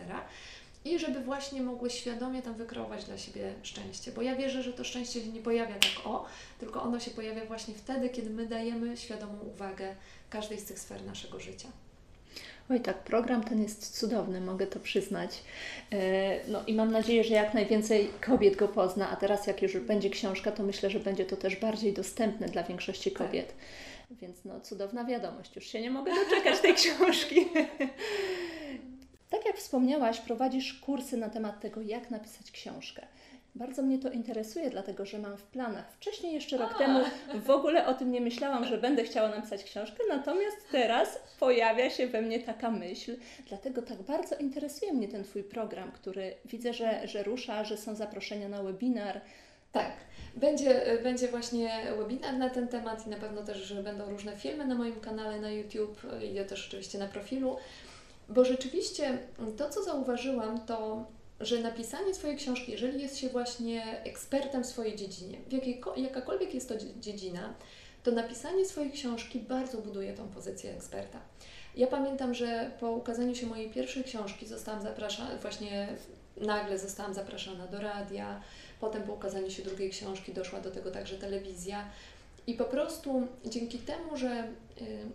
i 0.93 0.99
żeby 0.99 1.19
właśnie 1.19 1.61
mogły 1.61 1.89
świadomie 1.89 2.41
tam 2.41 2.53
wykreować 2.53 3.05
dla 3.05 3.17
siebie 3.17 3.53
szczęście. 3.63 4.11
Bo 4.11 4.21
ja 4.21 4.35
wierzę, 4.35 4.63
że 4.63 4.73
to 4.73 4.83
szczęście 4.83 5.21
się 5.21 5.27
nie 5.27 5.41
pojawia 5.41 5.75
tak 5.75 6.05
o, 6.07 6.25
tylko 6.59 6.83
ono 6.83 6.99
się 6.99 7.11
pojawia 7.11 7.45
właśnie 7.45 7.73
wtedy, 7.73 8.09
kiedy 8.09 8.29
my 8.29 8.45
dajemy 8.45 8.97
świadomą 8.97 9.39
uwagę 9.39 9.95
każdej 10.29 10.59
z 10.59 10.65
tych 10.65 10.79
sfer 10.79 11.05
naszego 11.05 11.39
życia. 11.39 11.67
Oj 12.69 12.81
tak, 12.81 12.97
program 12.97 13.43
ten 13.43 13.63
jest 13.63 13.99
cudowny, 13.99 14.41
mogę 14.41 14.67
to 14.67 14.79
przyznać. 14.79 15.43
E, 15.91 16.39
no 16.47 16.63
i 16.67 16.73
mam 16.73 16.91
nadzieję, 16.91 17.23
że 17.23 17.33
jak 17.33 17.53
najwięcej 17.53 18.09
kobiet 18.21 18.55
go 18.55 18.67
pozna, 18.67 19.09
a 19.09 19.15
teraz 19.15 19.47
jak 19.47 19.61
już 19.61 19.77
będzie 19.77 20.09
książka, 20.09 20.51
to 20.51 20.63
myślę, 20.63 20.89
że 20.89 20.99
będzie 20.99 21.25
to 21.25 21.37
też 21.37 21.55
bardziej 21.55 21.93
dostępne 21.93 22.47
dla 22.47 22.63
większości 22.63 23.11
tak. 23.11 23.27
kobiet. 23.27 23.47
Tak. 23.47 24.17
Więc 24.21 24.45
no 24.45 24.61
cudowna 24.61 25.05
wiadomość, 25.05 25.55
już 25.55 25.67
się 25.67 25.81
nie 25.81 25.91
mogę 25.91 26.11
doczekać 26.15 26.59
tej 26.59 26.73
książki. 26.73 27.45
Tak 29.29 29.45
jak 29.45 29.57
wspomniałaś, 29.57 30.19
prowadzisz 30.19 30.73
kursy 30.73 31.17
na 31.17 31.29
temat 31.29 31.59
tego, 31.59 31.81
jak 31.81 32.11
napisać 32.11 32.51
książkę. 32.51 33.07
Bardzo 33.55 33.81
mnie 33.81 33.99
to 33.99 34.11
interesuje, 34.11 34.69
dlatego 34.69 35.05
że 35.05 35.19
mam 35.19 35.37
w 35.37 35.43
planach. 35.43 35.91
Wcześniej, 35.91 36.33
jeszcze 36.33 36.57
rok 36.57 36.71
A. 36.75 36.77
temu, 36.77 36.99
w 37.45 37.49
ogóle 37.49 37.85
o 37.87 37.93
tym 37.93 38.11
nie 38.11 38.21
myślałam, 38.21 38.65
że 38.65 38.77
będę 38.77 39.03
chciała 39.03 39.29
napisać 39.29 39.63
książkę, 39.63 39.97
natomiast 40.09 40.57
teraz 40.71 41.19
pojawia 41.39 41.89
się 41.89 42.07
we 42.07 42.21
mnie 42.21 42.39
taka 42.39 42.71
myśl. 42.71 43.17
Dlatego 43.47 43.81
tak 43.81 44.01
bardzo 44.01 44.35
interesuje 44.35 44.93
mnie 44.93 45.07
ten 45.07 45.23
Twój 45.23 45.43
program, 45.43 45.91
który 45.91 46.35
widzę, 46.45 46.73
że, 46.73 47.07
że 47.07 47.23
rusza, 47.23 47.63
że 47.63 47.77
są 47.77 47.95
zaproszenia 47.95 48.49
na 48.49 48.63
webinar. 48.63 49.21
Tak, 49.71 49.91
będzie, 50.35 50.99
będzie 51.03 51.27
właśnie 51.27 51.81
webinar 51.97 52.33
na 52.37 52.49
ten 52.49 52.67
temat 52.67 53.07
i 53.07 53.09
na 53.09 53.17
pewno 53.17 53.43
też, 53.43 53.57
że 53.57 53.83
będą 53.83 54.09
różne 54.09 54.37
filmy 54.37 54.65
na 54.65 54.75
moim 54.75 54.99
kanale 54.99 55.39
na 55.39 55.51
YouTube 55.51 56.01
i 56.23 56.33
ja 56.33 56.45
też 56.45 56.67
oczywiście 56.67 56.97
na 56.97 57.07
profilu. 57.07 57.57
Bo 58.29 58.45
rzeczywiście 58.45 59.17
to, 59.57 59.69
co 59.69 59.83
zauważyłam, 59.83 60.65
to 60.65 61.05
że 61.39 61.59
napisanie 61.59 62.13
swojej 62.13 62.37
książki, 62.37 62.71
jeżeli 62.71 63.01
jest 63.01 63.17
się 63.17 63.29
właśnie 63.29 64.01
ekspertem 64.03 64.63
w 64.63 64.67
swojej 64.67 64.95
dziedzinie, 64.95 65.37
w 65.47 65.53
jakiej, 65.53 65.81
jakakolwiek 65.97 66.53
jest 66.53 66.69
to 66.69 66.75
dziedzina, 66.99 67.53
to 68.03 68.11
napisanie 68.11 68.65
swojej 68.65 68.91
książki 68.91 69.39
bardzo 69.39 69.77
buduje 69.77 70.13
tą 70.13 70.27
pozycję 70.27 70.71
eksperta. 70.71 71.19
Ja 71.75 71.87
pamiętam, 71.87 72.33
że 72.33 72.71
po 72.79 72.91
ukazaniu 72.91 73.35
się 73.35 73.47
mojej 73.47 73.69
pierwszej 73.69 74.03
książki 74.03 74.47
zostałam 74.47 74.81
zapraszana, 74.81 75.37
właśnie 75.41 75.87
nagle 76.37 76.79
zostałam 76.79 77.13
zapraszana 77.13 77.67
do 77.67 77.81
radia, 77.81 78.41
potem 78.79 79.03
po 79.03 79.13
ukazaniu 79.13 79.51
się 79.51 79.63
drugiej 79.63 79.89
książki 79.89 80.33
doszła 80.33 80.59
do 80.59 80.71
tego 80.71 80.91
także 80.91 81.17
telewizja 81.17 81.89
I 82.47 82.53
po 82.53 82.65
prostu 82.65 83.27
dzięki 83.45 83.79
temu, 83.79 84.17
że, 84.17 84.47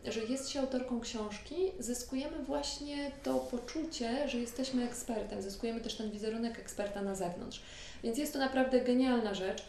y, 0.07 0.13
że 0.13 0.21
jest 0.21 0.49
się 0.49 0.61
autorką 0.61 1.01
książki, 1.01 1.57
zyskujemy 1.79 2.39
właśnie 2.39 3.11
to 3.23 3.35
poczucie, 3.35 4.29
że 4.29 4.39
jesteśmy 4.39 4.85
ekspertem, 4.85 5.43
zyskujemy 5.43 5.81
też 5.81 5.95
ten 5.95 6.11
wizerunek 6.11 6.59
eksperta 6.59 7.03
na 7.03 7.15
zewnątrz. 7.15 7.63
Więc 8.05 8.19
jest 8.19 8.33
to 8.33 8.39
naprawdę 8.39 8.81
genialna 8.81 9.35
rzecz. 9.35 9.65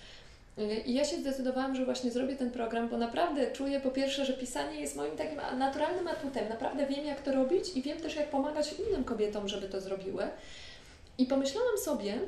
Y, 0.58 0.84
I 0.86 0.94
ja 0.94 1.06
się 1.06 1.18
zdecydowałam, 1.18 1.76
że 1.76 1.86
właśnie 1.86 2.12
zrobię 2.12 2.36
ten 2.36 2.52
program, 2.52 2.90
bo 2.90 2.98
naprawdę 2.98 3.52
czuję 3.52 3.80
po 3.80 3.92
pierwsze, 3.92 4.26
że 4.26 4.34
pisanie 4.34 4.82
jest 4.82 4.96
moim 4.96 5.18
takim 5.18 5.40
naturalnym 5.58 6.08
atutem. 6.08 6.50
Naprawdę 6.50 6.86
wiem, 6.86 7.06
jak 7.06 7.22
to 7.22 7.32
robić 7.32 7.66
i 7.76 7.82
wiem 7.82 7.98
też, 7.98 8.16
jak 8.16 8.30
pomagać 8.30 8.76
innym 8.88 9.04
kobietom, 9.04 9.48
żeby 9.48 9.70
to 9.70 9.82
zrobiły. 9.82 10.28
I 11.18 11.26
pomyślałam 11.26 11.78
sobie, 11.78 12.20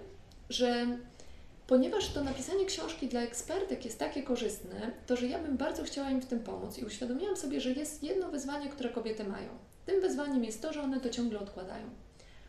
że 0.50 0.86
ponieważ 1.67 2.10
to 2.10 2.23
napisanie 2.23 2.65
książki 2.65 3.08
dla 3.08 3.21
ekspertek 3.21 3.86
jest 3.86 3.99
takie 3.99 4.23
korzystne, 4.23 4.91
to 5.08 5.15
że 5.15 5.28
ja 5.28 5.39
bym 5.39 5.58
bardzo 5.58 5.84
chciała 5.84 6.10
im 6.10 6.21
w 6.21 6.25
tym 6.25 6.39
pomóc 6.39 6.78
i 6.78 6.86
uświadomiłam 6.86 7.38
sobie, 7.38 7.62
że 7.62 7.71
jest 7.71 8.04
jedno 8.04 8.30
wyzwanie, 8.30 8.69
które 8.69 8.89
kobiety 8.89 9.23
mają. 9.23 9.49
Tym 9.86 10.01
wyzwaniem 10.01 10.43
jest 10.43 10.62
to, 10.62 10.73
że 10.73 10.82
one 10.82 10.99
to 10.99 11.10
ciągle 11.10 11.39
odkładają. 11.39 11.89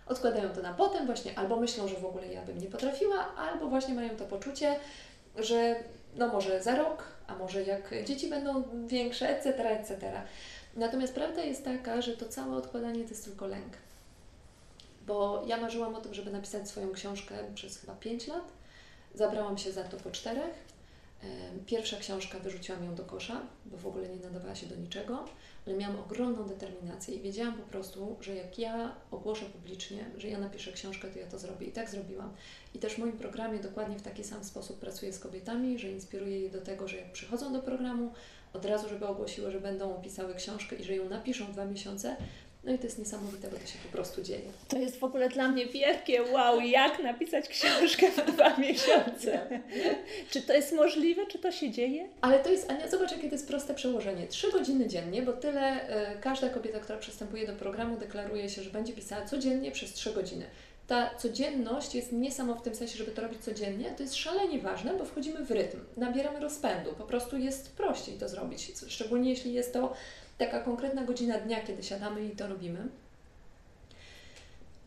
Odkładają 0.07 0.51
to 0.51 0.63
na 0.63 0.75
potem 0.75 1.07
właśnie, 1.07 1.39
albo 1.39 1.61
myślą, 1.61 1.89
że 1.89 1.97
w 1.97 2.05
ogóle 2.05 2.27
ja 2.33 2.43
bym 2.43 2.59
nie 2.59 2.69
potrafiła, 2.69 3.35
albo 3.37 3.69
właśnie 3.69 3.95
mają 3.95 4.17
to 4.17 4.25
poczucie, 4.25 4.79
że 5.37 5.77
no 6.17 6.29
może 6.29 6.63
za 6.63 6.77
rok, 6.77 7.05
a 7.27 7.35
może 7.35 7.63
jak 7.63 7.95
dzieci 8.05 8.29
będą 8.29 8.63
większe, 8.87 9.29
etc., 9.29 9.71
etc. 9.71 10.23
Natomiast 10.77 11.15
prawda 11.15 11.43
jest 11.43 11.65
taka, 11.65 12.03
że 12.03 12.17
to 12.17 12.29
całe 12.29 12.57
odkładanie 12.57 13.05
to 13.05 13.11
jest 13.11 13.25
tylko 13.25 13.47
lęk. 13.47 13.73
Bo 15.07 15.43
ja 15.47 15.57
marzyłam 15.57 15.95
o 15.95 16.01
tym, 16.01 16.15
żeby 16.15 16.31
napisać 16.31 16.69
swoją 16.69 16.93
książkę 16.93 17.35
przez 17.55 17.79
chyba 17.79 17.95
5 17.95 18.27
lat. 18.27 18.53
Zabrałam 19.17 19.59
się 19.59 19.73
za 19.73 19.85
to 19.85 19.97
po 19.97 20.11
czterech. 20.11 20.77
Pierwsza 21.67 21.97
książka 21.97 22.39
wyrzuciłam 22.39 22.85
ją 22.85 22.95
do 22.95 23.05
kosza, 23.05 23.41
bo 23.67 23.77
w 23.77 23.87
ogóle 23.87 24.09
nie 24.09 24.17
nadawała 24.17 24.55
się 24.55 24.67
do 24.67 24.77
niczego, 24.77 25.25
ale 25.67 25.77
miałam 25.77 25.99
ogromną 25.99 26.45
determinację 26.45 27.15
i 27.15 27.21
wiedziałam 27.21 27.55
po 27.55 27.63
prostu, 27.63 28.17
że 28.21 28.35
jak 28.35 28.59
ja 28.59 28.95
ogłoszę 29.11 29.47
publicznie, 29.47 30.05
że 30.17 30.29
ja 30.29 30.39
napiszę 30.39 30.73
książkę, 30.73 31.09
to 31.09 31.19
ja 31.19 31.27
to 31.27 31.39
zrobię. 31.39 31.67
I 31.67 31.73
tak 31.73 31.91
zrobiłam. 31.91 32.33
I 32.75 32.79
też 32.79 32.95
w 32.95 32.99
moim 32.99 33.13
programie 33.13 33.59
dokładnie 33.59 33.99
w 33.99 34.03
taki 34.03 34.25
sam 34.25 34.45
sposób 34.45 34.79
pracuję 34.79 35.13
z 35.13 35.19
kobietami, 35.19 35.79
że 35.79 35.91
inspiruję 35.91 36.41
je 36.41 36.51
do 36.51 36.61
tego, 36.61 36.89
że 36.89 36.97
jak 36.97 37.13
przychodzą 37.13 37.53
do 37.53 37.63
programu, 37.63 38.13
od 38.53 38.65
razu, 38.65 38.89
żeby 38.89 39.07
ogłosiły, 39.07 39.51
że 39.51 39.61
będą 39.61 40.03
pisały 40.03 40.35
książkę 40.35 40.77
i 40.77 40.85
że 40.85 40.97
ją 40.97 41.09
napiszą 41.09 41.53
dwa 41.53 41.65
miesiące, 41.65 42.17
no 42.67 42.73
i 42.73 42.79
to 42.79 42.85
jest 42.85 42.99
niesamowite, 42.99 43.49
bo 43.49 43.57
to 43.57 43.67
się 43.67 43.79
po 43.87 43.93
prostu 43.93 44.23
dzieje. 44.23 44.53
To 44.69 44.79
jest 44.79 44.99
w 44.99 45.05
ogóle 45.05 45.29
dla 45.29 45.49
mnie 45.49 45.67
wielkie 45.67 46.23
wow, 46.23 46.61
jak 46.61 47.03
napisać 47.03 47.49
książkę 47.49 48.11
w 48.11 48.33
dwa 48.33 48.57
miesiące. 48.67 49.61
czy 50.31 50.43
to 50.43 50.53
jest 50.53 50.73
możliwe, 50.73 51.27
czy 51.27 51.39
to 51.39 51.53
się 51.53 51.71
dzieje? 51.71 52.09
Ale 52.21 52.39
to 52.39 52.51
jest, 52.51 52.71
Ania, 52.71 52.89
zobacz 52.89 53.13
jakie 53.13 53.29
to 53.29 53.35
jest 53.35 53.49
proste 53.49 53.75
przełożenie. 53.75 54.27
Trzy 54.27 54.53
godziny 54.53 54.89
dziennie, 54.89 55.23
bo 55.23 55.33
tyle 55.33 55.91
y, 56.15 56.21
każda 56.21 56.49
kobieta, 56.49 56.81
która 56.81 56.99
przystępuje 56.99 57.47
do 57.47 57.53
programu, 57.53 57.97
deklaruje 57.97 58.49
się, 58.49 58.63
że 58.63 58.71
będzie 58.71 58.93
pisała 58.93 59.27
codziennie 59.27 59.71
przez 59.71 59.93
trzy 59.93 60.13
godziny 60.13 60.47
ta 60.87 61.15
codzienność 61.15 61.95
jest 61.95 62.13
nie 62.13 62.33
samo 62.33 62.55
w 62.55 62.63
tym 62.63 62.75
sensie, 62.75 62.99
żeby 62.99 63.11
to 63.11 63.23
robić 63.23 63.41
codziennie, 63.43 63.91
to 63.97 64.03
jest 64.03 64.15
szalenie 64.15 64.59
ważne, 64.59 64.95
bo 64.95 65.05
wchodzimy 65.05 65.45
w 65.45 65.51
rytm, 65.51 65.79
nabieramy 65.97 66.41
rozpędu, 66.41 66.93
po 66.93 67.05
prostu 67.05 67.37
jest 67.37 67.77
prościej 67.77 68.19
to 68.19 68.29
zrobić, 68.29 68.73
szczególnie 68.89 69.31
jeśli 69.31 69.53
jest 69.53 69.73
to 69.73 69.95
taka 70.39 70.61
konkretna 70.61 71.05
godzina 71.05 71.39
dnia, 71.39 71.61
kiedy 71.61 71.83
siadamy 71.83 72.25
i 72.25 72.31
to 72.31 72.49
robimy. 72.49 72.89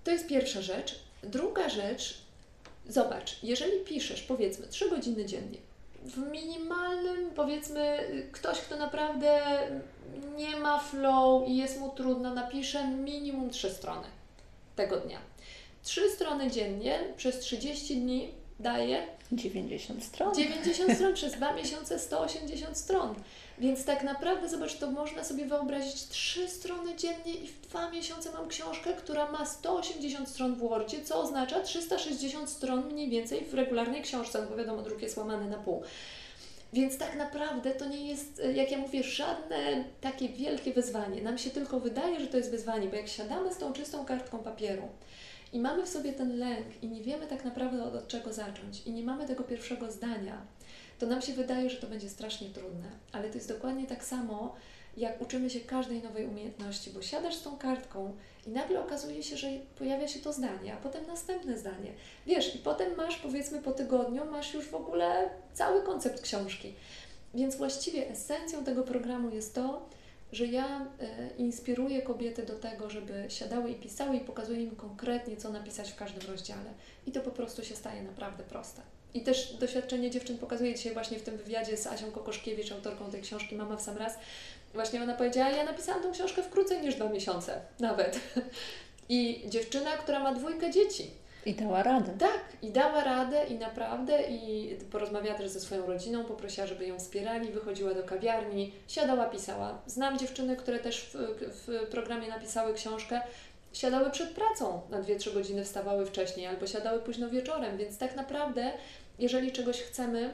To 0.04 0.12
jest 0.12 0.28
pierwsza 0.28 0.62
rzecz. 0.62 1.00
Druga 1.24 1.70
rzecz, 1.70 2.18
zobacz, 2.88 3.44
jeżeli 3.44 3.80
piszesz 3.86 4.22
powiedzmy 4.22 4.68
3 4.68 4.90
godziny 4.90 5.26
dziennie, 5.26 5.58
w 6.04 6.18
minimalnym, 6.18 7.32
powiedzmy, 7.36 7.98
ktoś, 8.32 8.60
kto 8.60 8.78
naprawdę 8.78 9.42
nie 10.36 10.58
ma 10.58 10.80
flow 10.80 11.48
i 11.48 11.58
jest 11.58 11.80
mu 11.80 11.90
trudno, 11.90 12.34
napisze 12.34 12.88
minimum 12.88 13.50
3 13.50 13.70
strony 13.70 14.08
tego 14.76 14.98
dnia. 14.98 15.20
3 15.84 16.10
strony 16.10 16.52
dziennie 16.52 17.00
przez 17.18 17.40
30 17.40 17.96
dni 17.96 18.39
daje 18.60 19.08
90 19.32 20.04
stron. 20.04 20.36
90 20.36 20.94
stron 20.94 21.14
przez 21.14 21.34
2 21.34 21.54
miesiące 21.62 22.00
180 22.00 22.78
stron. 22.78 23.16
Więc 23.58 23.86
tak 23.86 24.04
naprawdę, 24.04 24.50
zobacz, 24.50 24.78
to 24.78 24.92
można 24.92 25.24
sobie 25.24 25.46
wyobrazić 25.46 26.08
trzy 26.08 26.50
strony 26.50 26.96
dziennie 26.96 27.34
i 27.34 27.48
w 27.48 27.62
dwa 27.62 27.92
miesiące 27.92 28.32
mam 28.32 28.48
książkę, 28.48 28.94
która 28.94 29.32
ma 29.32 29.46
180 29.46 30.30
stron 30.30 30.56
w 30.56 30.60
Wordzie, 30.60 31.02
co 31.04 31.22
oznacza 31.22 31.60
360 31.60 32.50
stron 32.50 32.94
mniej 32.94 33.10
więcej 33.10 33.46
w 33.46 33.54
regularnej 33.54 34.02
książce, 34.02 34.42
no 34.42 34.48
bo 34.48 34.56
wiadomo, 34.56 34.82
druk 34.82 35.02
jest 35.02 35.18
łamany 35.18 35.50
na 35.50 35.58
pół. 35.58 35.84
Więc 36.74 36.98
tak 36.98 37.16
naprawdę 37.16 37.72
to 37.72 37.86
nie 37.86 38.08
jest, 38.08 38.42
jak 38.56 38.72
ja 38.72 38.78
mówię, 38.78 39.04
żadne 39.04 39.84
takie 40.02 40.30
wielkie 40.30 40.74
wyzwanie. 40.74 41.22
Nam 41.22 41.38
się 41.38 41.50
tylko 41.50 41.80
wydaje, 41.80 42.20
że 42.20 42.28
to 42.28 42.38
jest 42.38 42.52
wyzwanie, 42.52 42.88
bo 42.88 42.96
jak 42.96 43.08
siadamy 43.08 43.54
z 43.54 43.58
tą 43.58 43.74
czystą 43.74 44.06
kartką 44.06 44.40
papieru 44.40 44.84
i 45.54 45.60
mamy 45.60 45.86
w 45.86 45.90
sobie 45.90 46.14
ten 46.14 46.38
lęk 46.38 46.84
i 46.84 46.88
nie 46.88 47.02
wiemy 47.02 47.28
tak 47.28 47.46
naprawdę 47.46 47.84
od, 47.84 47.96
od 47.96 48.08
czego 48.08 48.34
zacząć 48.34 48.82
i 48.86 48.92
nie 48.92 49.04
mamy 49.04 49.26
tego 49.26 49.44
pierwszego 49.44 49.92
zdania, 49.92 50.42
to 51.00 51.06
nam 51.06 51.22
się 51.22 51.34
wydaje, 51.34 51.70
że 51.70 51.78
to 51.78 51.88
będzie 51.88 52.10
strasznie 52.10 52.50
trudne, 52.50 52.90
ale 53.12 53.30
to 53.30 53.36
jest 53.36 53.50
dokładnie 53.50 53.88
tak 53.88 54.04
samo, 54.04 54.56
jak 54.98 55.22
uczymy 55.22 55.50
się 55.50 55.60
każdej 55.60 56.04
nowej 56.04 56.26
umiejętności, 56.26 56.92
bo 56.92 57.02
siadasz 57.02 57.36
z 57.36 57.42
tą 57.42 57.58
kartką 57.58 58.16
i 58.48 58.50
nagle 58.50 58.82
okazuje 58.82 59.24
się, 59.24 59.38
że 59.38 59.48
pojawia 59.78 60.08
się 60.08 60.20
to 60.20 60.34
zdanie, 60.34 60.74
a 60.74 60.78
potem 60.78 61.08
następne 61.08 61.58
zdanie. 61.58 61.94
Wiesz, 62.26 62.56
i 62.56 62.58
potem 62.58 62.96
masz, 62.96 63.16
powiedzmy 63.16 63.62
po 63.62 63.72
tygodniu, 63.72 64.26
masz 64.26 64.54
już 64.54 64.66
w 64.66 64.76
ogóle 64.76 65.30
cały 65.54 65.82
koncept 65.82 66.22
książki. 66.22 66.74
Więc 67.34 67.56
właściwie 67.56 68.10
esencją 68.10 68.64
tego 68.64 68.84
programu 68.84 69.30
jest 69.30 69.56
to, 69.56 69.90
że 70.32 70.46
ja 70.46 70.86
e, 71.00 71.30
inspiruję 71.38 72.02
kobiety 72.02 72.44
do 72.44 72.56
tego, 72.56 72.90
żeby 72.90 73.26
siadały 73.30 73.72
i 73.72 73.76
pisały 73.76 74.16
i 74.16 74.20
pokazuję 74.20 74.64
im 74.64 74.76
konkretnie, 74.76 75.38
co 75.38 75.50
napisać 75.50 75.92
w 75.92 75.96
każdym 75.96 76.32
rozdziale. 76.32 76.74
I 77.08 77.12
to 77.12 77.22
po 77.22 77.32
prostu 77.32 77.64
się 77.64 77.76
staje 77.76 78.04
naprawdę 78.04 78.44
proste. 78.44 78.82
I 79.14 79.22
też 79.22 79.54
doświadczenie 79.54 80.12
dziewczyn 80.12 80.38
pokazuje 80.38 80.76
dzisiaj 80.76 80.94
właśnie 80.94 81.20
w 81.20 81.24
tym 81.24 81.38
wywiadzie 81.38 81.78
z 81.78 81.88
Asią 81.88 82.12
Kokoszkiewicz, 82.12 82.72
autorką 82.72 83.12
tej 83.12 83.22
książki 83.22 83.56
Mama 83.56 83.76
w 83.76 83.82
sam 83.82 83.98
raz. 83.98 84.18
Właśnie 84.74 85.04
ona 85.04 85.14
powiedziała, 85.16 85.50
ja 85.50 85.64
napisałam 85.64 86.04
tą 86.04 86.12
książkę 86.12 86.44
w 86.44 86.50
krócej 86.50 86.82
niż 86.82 86.96
dwa 86.96 87.10
miesiące, 87.10 87.62
nawet. 87.80 88.20
I 89.10 89.44
dziewczyna, 89.48 89.92
która 89.92 90.20
ma 90.20 90.34
dwójkę 90.34 90.72
dzieci. 90.72 91.12
I 91.46 91.54
dała 91.54 91.84
radę. 91.84 92.12
Tak, 92.20 92.42
i 92.62 92.72
dała 92.72 93.04
radę 93.04 93.46
i 93.48 93.56
naprawdę 93.56 94.24
i 94.30 94.76
porozmawiała 94.92 95.38
też 95.38 95.50
ze 95.50 95.60
swoją 95.60 95.86
rodziną, 95.86 96.26
poprosiła, 96.26 96.68
żeby 96.68 96.88
ją 96.88 97.00
wspierali, 97.00 97.52
wychodziła 97.52 97.94
do 97.94 98.04
kawiarni, 98.04 98.74
siadała, 98.88 99.26
pisała. 99.26 99.82
Znam 99.86 100.18
dziewczyny, 100.18 100.56
które 100.56 100.80
też 100.80 101.02
w, 101.02 101.18
w 101.68 101.88
programie 101.92 102.28
napisały 102.28 102.74
książkę, 102.74 103.22
siadały 103.74 104.12
przed 104.12 104.30
pracą 104.30 104.82
na 104.90 105.02
2-3 105.02 105.34
godziny, 105.34 105.66
wstawały 105.66 106.06
wcześniej 106.06 106.48
albo 106.48 106.68
siadały 106.68 107.00
późno 107.00 107.30
wieczorem, 107.30 107.78
więc 107.78 107.98
tak 107.98 108.16
naprawdę, 108.16 108.72
jeżeli 109.20 109.52
czegoś 109.52 109.82
chcemy, 109.82 110.34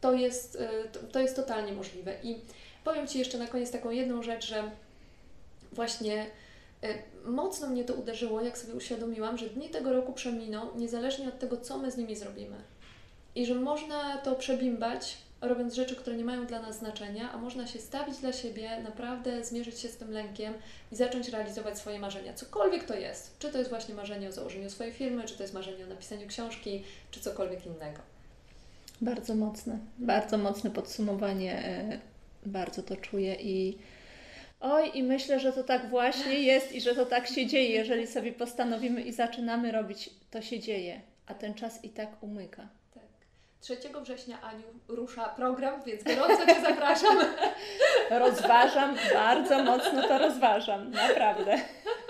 to 0.00 0.12
jest, 0.12 0.54
y, 0.54 1.08
to 1.12 1.20
jest 1.20 1.36
totalnie 1.36 1.72
możliwe. 1.72 2.14
I 2.22 2.40
powiem 2.84 3.08
Ci 3.08 3.18
jeszcze 3.18 3.38
na 3.38 3.46
koniec 3.46 3.70
taką 3.70 3.90
jedną 3.90 4.22
rzecz, 4.22 4.46
że 4.46 4.70
właśnie 5.72 6.26
mocno 7.24 7.66
mnie 7.66 7.84
to 7.84 7.94
uderzyło, 7.94 8.40
jak 8.40 8.58
sobie 8.58 8.74
uświadomiłam, 8.74 9.38
że 9.38 9.46
dni 9.46 9.68
tego 9.68 9.92
roku 9.92 10.12
przeminą, 10.12 10.76
niezależnie 10.76 11.28
od 11.28 11.38
tego, 11.38 11.56
co 11.56 11.78
my 11.78 11.90
z 11.90 11.96
nimi 11.96 12.16
zrobimy. 12.16 12.56
I 13.34 13.46
że 13.46 13.54
można 13.54 14.18
to 14.18 14.34
przebimbać 14.34 15.16
robiąc 15.40 15.74
rzeczy, 15.74 15.96
które 15.96 16.16
nie 16.16 16.24
mają 16.24 16.46
dla 16.46 16.62
nas 16.62 16.78
znaczenia, 16.78 17.32
a 17.32 17.38
można 17.38 17.66
się 17.66 17.78
stawić 17.78 18.18
dla 18.18 18.32
siebie, 18.32 18.82
naprawdę 18.82 19.44
zmierzyć 19.44 19.78
się 19.78 19.88
z 19.88 19.96
tym 19.96 20.10
lękiem 20.10 20.54
i 20.92 20.96
zacząć 20.96 21.28
realizować 21.28 21.78
swoje 21.78 21.98
marzenia. 21.98 22.34
Cokolwiek 22.34 22.84
to 22.84 22.94
jest. 22.94 23.38
Czy 23.38 23.50
to 23.50 23.58
jest 23.58 23.70
właśnie 23.70 23.94
marzenie 23.94 24.28
o 24.28 24.32
założeniu 24.32 24.70
swojej 24.70 24.92
firmy, 24.92 25.24
czy 25.24 25.36
to 25.36 25.42
jest 25.42 25.54
marzenie 25.54 25.84
o 25.84 25.88
napisaniu 25.88 26.28
książki, 26.28 26.82
czy 27.10 27.20
cokolwiek 27.20 27.66
innego. 27.66 28.00
Bardzo 29.00 29.34
mocne, 29.34 29.78
bardzo 29.98 30.38
mocne 30.38 30.70
podsumowanie. 30.70 31.64
E, 31.64 31.98
bardzo 32.46 32.82
to 32.82 32.96
czuję 32.96 33.34
i 33.34 33.78
oj, 34.62 34.90
i 34.94 35.02
myślę, 35.02 35.40
że 35.40 35.52
to 35.52 35.64
tak 35.64 35.88
właśnie 35.88 36.40
jest 36.40 36.72
i 36.72 36.80
że 36.80 36.94
to 36.94 37.06
tak 37.06 37.26
się 37.26 37.46
dzieje. 37.46 37.70
Jeżeli 37.70 38.06
sobie 38.06 38.32
postanowimy 38.32 39.02
i 39.02 39.12
zaczynamy 39.12 39.72
robić, 39.72 40.10
to 40.30 40.42
się 40.42 40.60
dzieje, 40.60 41.00
a 41.26 41.34
ten 41.34 41.54
czas 41.54 41.84
i 41.84 41.90
tak 41.90 42.22
umyka. 42.22 42.68
3 43.60 43.76
września 44.02 44.40
Aniu 44.40 44.64
rusza 44.88 45.28
program, 45.28 45.82
więc 45.86 46.02
gorąco 46.02 46.46
Cię 46.46 46.60
zapraszam. 46.60 47.18
Rozważam, 48.10 48.96
bardzo 49.14 49.64
mocno 49.64 50.08
to 50.08 50.18
rozważam, 50.18 50.90
naprawdę. 50.90 51.58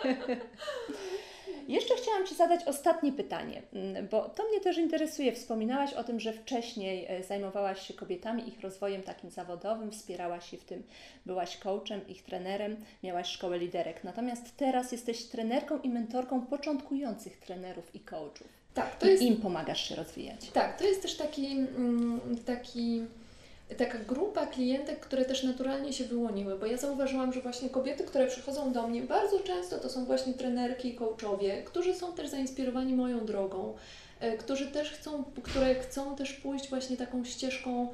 Jeszcze 1.69 1.95
chciałam 1.95 2.27
Ci 2.27 2.35
zadać 2.35 2.65
ostatnie 2.65 3.13
pytanie, 3.13 3.63
mm, 3.73 4.09
bo 4.09 4.29
to 4.29 4.49
mnie 4.49 4.61
też 4.61 4.79
interesuje. 4.79 5.33
Wspominałaś 5.33 5.93
o 5.93 6.05
tym, 6.05 6.21
że 6.21 6.33
wcześniej 6.33 7.07
e, 7.09 7.25
zajmowałaś 7.25 7.87
się 7.89 7.95
kobietami, 7.95 8.49
ich 8.49 8.61
rozwojem 8.61 9.03
takim 9.03 9.31
zawodowym, 9.31 9.91
wspierałaś 9.91 10.51
się 10.51 10.57
w 10.57 10.65
tym, 10.65 10.83
byłaś 11.27 11.57
coachem, 11.57 12.09
ich 12.09 12.23
trenerem, 12.23 12.77
miałaś 13.03 13.29
szkołę 13.29 13.59
liderek. 13.59 14.05
Natomiast 14.05 14.57
teraz 14.57 14.93
jesteś 14.93 15.25
trenerką 15.25 15.79
i 15.79 15.89
mentorką 15.89 16.47
początkujących 16.47 17.39
trenerów 17.39 17.95
i 17.95 18.01
coachów. 18.01 18.63
Tak, 18.75 18.97
to 18.99 19.07
I 19.07 19.11
jest... 19.11 19.23
im 19.23 19.37
pomagasz 19.37 19.89
się 19.89 19.95
rozwijać. 19.95 20.51
Tak, 20.51 20.79
to 20.79 20.85
jest 20.85 21.03
też 21.03 21.17
taki, 21.17 21.47
mm, 21.47 22.21
taki 22.47 23.03
taka 23.79 23.99
grupa 23.99 24.47
klientek, 24.47 25.01
które 25.01 25.25
też 25.25 25.43
naturalnie 25.43 25.93
się 25.93 26.05
wyłoniły, 26.05 26.59
bo 26.59 26.67
ja 26.67 26.77
zauważyłam, 26.77 27.33
że 27.33 27.41
właśnie 27.41 27.71
kobiety, 27.71 28.05
które 28.05 28.27
przychodzą 28.27 28.73
do 28.73 28.89
mnie, 28.89 29.03
bardzo 29.03 29.41
często 29.41 29.79
to 29.79 29.89
są 29.89 30.05
właśnie 30.05 30.35
trenerki 30.35 30.89
i 30.89 30.95
coachowie, 30.95 31.63
którzy 31.63 31.95
są 31.95 32.13
też 32.13 32.29
zainspirowani 32.29 32.95
moją 32.95 33.27
drogą, 33.27 33.75
e, 34.21 34.37
którzy 34.37 34.67
też 34.67 34.91
chcą, 34.91 35.25
które 35.43 35.75
chcą 35.75 36.17
też 36.17 36.33
pójść 36.33 36.69
właśnie 36.71 36.97
taką 36.97 37.25
ścieżką 37.25 37.89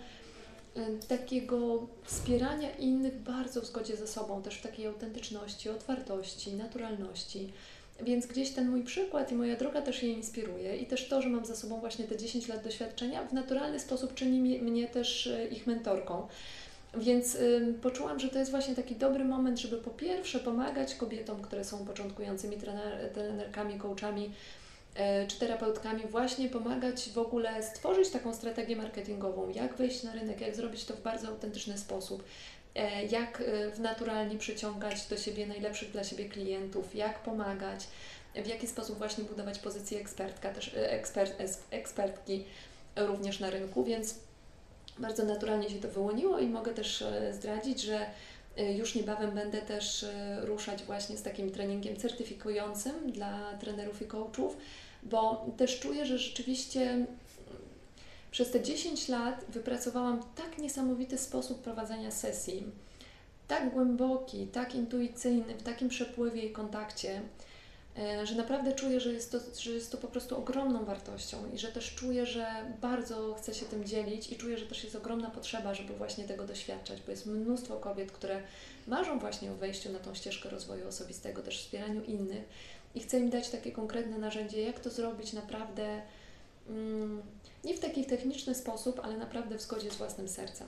e, 0.76 0.80
takiego 1.08 1.86
wspierania 2.04 2.70
innych 2.70 3.22
bardzo 3.22 3.60
w 3.60 3.66
zgodzie 3.66 3.96
ze 3.96 4.06
sobą, 4.06 4.42
też 4.42 4.54
w 4.54 4.62
takiej 4.62 4.86
autentyczności, 4.86 5.70
otwartości, 5.70 6.52
naturalności. 6.52 7.52
Więc 8.02 8.26
gdzieś 8.26 8.50
ten 8.50 8.70
mój 8.70 8.82
przykład 8.82 9.32
i 9.32 9.34
moja 9.34 9.56
droga 9.56 9.82
też 9.82 10.02
je 10.02 10.12
inspiruje 10.12 10.76
i 10.76 10.86
też 10.86 11.08
to, 11.08 11.22
że 11.22 11.28
mam 11.28 11.44
za 11.44 11.56
sobą 11.56 11.80
właśnie 11.80 12.04
te 12.04 12.16
10 12.16 12.48
lat 12.48 12.64
doświadczenia, 12.64 13.24
w 13.24 13.32
naturalny 13.32 13.80
sposób 13.80 14.14
czyni 14.14 14.58
mnie 14.58 14.88
też 14.88 15.26
e, 15.26 15.48
ich 15.48 15.66
mentorką. 15.66 16.28
Więc 16.94 17.34
y, 17.34 17.74
poczułam, 17.82 18.20
że 18.20 18.28
to 18.28 18.38
jest 18.38 18.50
właśnie 18.50 18.74
taki 18.74 18.96
dobry 18.96 19.24
moment, 19.24 19.58
żeby 19.58 19.76
po 19.76 19.90
pierwsze 19.90 20.40
pomagać 20.40 20.94
kobietom, 20.94 21.42
które 21.42 21.64
są 21.64 21.86
początkującymi 21.86 22.56
trener, 22.56 23.10
trenerkami, 23.14 23.78
coachami 23.78 24.30
y, 25.24 25.26
czy 25.28 25.38
terapeutkami, 25.38 26.02
właśnie 26.10 26.48
pomagać 26.48 27.10
w 27.14 27.18
ogóle 27.18 27.62
stworzyć 27.62 28.10
taką 28.10 28.34
strategię 28.34 28.76
marketingową, 28.76 29.48
jak 29.48 29.76
wejść 29.76 30.02
na 30.02 30.12
rynek, 30.12 30.40
jak 30.40 30.56
zrobić 30.56 30.84
to 30.84 30.94
w 30.94 31.02
bardzo 31.02 31.28
autentyczny 31.28 31.78
sposób, 31.78 32.24
jak 33.10 33.40
e, 33.40 33.80
naturalnie 33.80 34.38
przyciągać 34.38 35.06
do 35.06 35.16
siebie 35.16 35.46
najlepszych 35.46 35.90
dla 35.90 36.04
siebie 36.04 36.28
klientów, 36.28 36.94
jak 36.94 37.22
pomagać, 37.22 37.84
w 38.34 38.46
jaki 38.46 38.66
sposób 38.66 38.98
właśnie 38.98 39.24
budować 39.24 39.58
pozycję 39.58 40.00
ekspertka, 40.00 40.52
też 40.52 40.74
e, 40.74 40.90
ekspert, 40.90 41.42
ekspertki 41.70 42.44
również 42.96 43.40
na 43.40 43.50
rynku, 43.50 43.84
więc 43.84 44.14
bardzo 44.98 45.24
naturalnie 45.24 45.70
się 45.70 45.80
to 45.80 45.88
wyłoniło 45.88 46.38
i 46.38 46.46
mogę 46.46 46.74
też 46.74 47.04
zdradzić, 47.32 47.82
że 47.82 48.06
już 48.56 48.94
niebawem 48.94 49.30
będę 49.30 49.58
też 49.58 50.06
ruszać 50.40 50.82
właśnie 50.82 51.16
z 51.16 51.22
takim 51.22 51.50
treningiem 51.50 51.96
certyfikującym 51.96 53.12
dla 53.12 53.58
trenerów 53.60 54.02
i 54.02 54.04
coachów, 54.04 54.56
bo 55.02 55.46
też 55.56 55.80
czuję, 55.80 56.06
że 56.06 56.18
rzeczywiście 56.18 57.06
przez 58.38 58.50
te 58.50 58.62
10 58.62 59.08
lat 59.08 59.44
wypracowałam 59.48 60.22
tak 60.36 60.58
niesamowity 60.58 61.18
sposób 61.18 61.62
prowadzenia 61.62 62.10
sesji, 62.10 62.64
tak 63.48 63.70
głęboki, 63.70 64.46
tak 64.46 64.74
intuicyjny, 64.74 65.54
w 65.54 65.62
takim 65.62 65.88
przepływie 65.88 66.42
i 66.42 66.52
kontakcie, 66.52 67.22
e, 67.98 68.26
że 68.26 68.34
naprawdę 68.34 68.72
czuję, 68.72 69.00
że 69.00 69.12
jest, 69.12 69.32
to, 69.32 69.38
że 69.58 69.70
jest 69.70 69.92
to 69.92 69.98
po 69.98 70.08
prostu 70.08 70.38
ogromną 70.38 70.84
wartością 70.84 71.36
i 71.54 71.58
że 71.58 71.68
też 71.68 71.94
czuję, 71.94 72.26
że 72.26 72.46
bardzo 72.80 73.34
chcę 73.34 73.54
się 73.54 73.66
tym 73.66 73.84
dzielić 73.84 74.32
i 74.32 74.36
czuję, 74.36 74.58
że 74.58 74.66
też 74.66 74.84
jest 74.84 74.96
ogromna 74.96 75.30
potrzeba, 75.30 75.74
żeby 75.74 75.94
właśnie 75.94 76.24
tego 76.24 76.46
doświadczać, 76.46 77.02
bo 77.02 77.10
jest 77.10 77.26
mnóstwo 77.26 77.76
kobiet, 77.76 78.12
które 78.12 78.42
marzą 78.86 79.18
właśnie 79.18 79.52
o 79.52 79.54
wejściu 79.54 79.92
na 79.92 79.98
tą 79.98 80.14
ścieżkę 80.14 80.50
rozwoju 80.50 80.88
osobistego, 80.88 81.42
też 81.42 81.58
wspieraniu 81.58 82.04
innych 82.04 82.44
i 82.94 83.00
chcę 83.00 83.18
im 83.18 83.30
dać 83.30 83.48
takie 83.48 83.72
konkretne 83.72 84.18
narzędzie, 84.18 84.62
jak 84.62 84.80
to 84.80 84.90
zrobić 84.90 85.32
naprawdę. 85.32 86.02
Mm, 86.68 87.22
nie 87.64 87.74
w 87.74 87.80
taki 87.80 88.04
techniczny 88.04 88.54
sposób, 88.54 89.00
ale 89.04 89.16
naprawdę 89.16 89.58
w 89.58 89.62
zgodzie 89.62 89.90
z 89.90 89.96
własnym 89.96 90.28
sercem. 90.28 90.66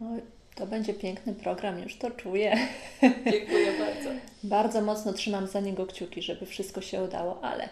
Oj, 0.00 0.22
to 0.54 0.66
będzie 0.66 0.94
piękny 0.94 1.34
program, 1.34 1.78
już 1.78 1.96
to 1.96 2.10
czuję. 2.10 2.56
Dziękuję 3.02 3.72
bardzo. 3.78 4.10
bardzo 4.44 4.80
mocno 4.80 5.12
trzymam 5.12 5.46
za 5.46 5.60
niego 5.60 5.86
kciuki, 5.86 6.22
żeby 6.22 6.46
wszystko 6.46 6.80
się 6.80 7.02
udało, 7.02 7.44
ale 7.44 7.68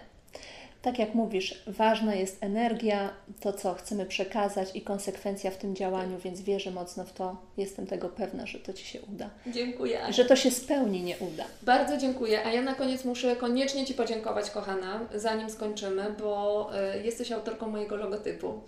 tak 0.87 0.99
jak 0.99 1.15
mówisz, 1.15 1.63
ważna 1.67 2.15
jest 2.15 2.43
energia, 2.43 3.11
to 3.41 3.53
co 3.53 3.75
chcemy 3.75 4.07
przekazać 4.07 4.69
i 4.75 4.83
konsekwencja 4.83 5.51
w 5.51 5.57
tym 5.57 5.77
działaniu, 5.77 6.19
więc 6.19 6.41
wierzę 6.41 6.71
mocno 6.71 7.05
w 7.05 7.13
to. 7.13 7.37
Jestem 7.57 7.87
tego 7.87 8.09
pewna, 8.09 8.47
że 8.47 8.59
to 8.59 8.73
Ci 8.73 8.87
się 8.87 8.99
uda. 9.13 9.31
Dziękuję. 9.47 10.01
Że 10.11 10.25
to 10.25 10.37
się 10.37 10.51
spełni, 10.51 11.03
nie 11.03 11.17
uda. 11.19 11.45
Bardzo 11.63 11.97
dziękuję. 11.97 12.47
A 12.47 12.53
ja 12.53 12.63
na 12.63 12.75
koniec 12.75 13.05
muszę 13.05 13.37
koniecznie 13.37 13.87
Ci 13.87 13.95
podziękować, 13.95 14.51
kochana, 14.51 15.01
zanim 15.15 15.51
skończymy, 15.51 16.15
bo 16.19 16.71
y, 16.95 17.03
jesteś 17.03 17.33
autorką 17.33 17.71
mojego 17.71 17.97
logotypu. 17.97 18.61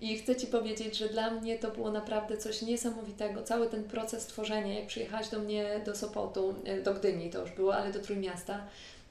I 0.00 0.18
chcę 0.18 0.36
Ci 0.36 0.46
powiedzieć, 0.46 0.98
że 0.98 1.08
dla 1.08 1.30
mnie 1.30 1.58
to 1.58 1.70
było 1.70 1.90
naprawdę 1.90 2.36
coś 2.36 2.62
niesamowitego. 2.62 3.42
Cały 3.42 3.68
ten 3.68 3.84
proces 3.84 4.26
tworzenia, 4.26 4.74
jak 4.74 4.86
przyjechałaś 4.86 5.28
do 5.28 5.38
mnie 5.38 5.80
do 5.86 5.96
Sopotu, 5.96 6.54
y, 6.68 6.82
do 6.82 6.94
Gdyni 6.94 7.30
to 7.30 7.40
już 7.40 7.50
było, 7.50 7.76
ale 7.76 7.92
do 7.92 8.00
Trójmiasta, 8.00 8.66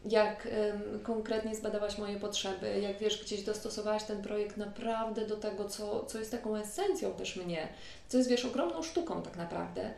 jak 0.09 0.47
um, 0.47 0.99
konkretnie 0.99 1.55
zbadałaś 1.55 1.97
moje 1.97 2.19
potrzeby, 2.19 2.79
jak 2.81 2.97
wiesz, 2.97 3.23
gdzieś 3.23 3.41
dostosowałaś 3.41 4.03
ten 4.03 4.21
projekt 4.21 4.57
naprawdę 4.57 5.25
do 5.25 5.35
tego, 5.35 5.69
co, 5.69 6.05
co 6.05 6.19
jest 6.19 6.31
taką 6.31 6.55
esencją 6.55 7.13
też 7.13 7.35
mnie, 7.35 7.67
co 8.07 8.17
jest, 8.17 8.29
wiesz, 8.29 8.45
ogromną 8.45 8.83
sztuką 8.83 9.21
tak 9.21 9.37
naprawdę. 9.37 9.93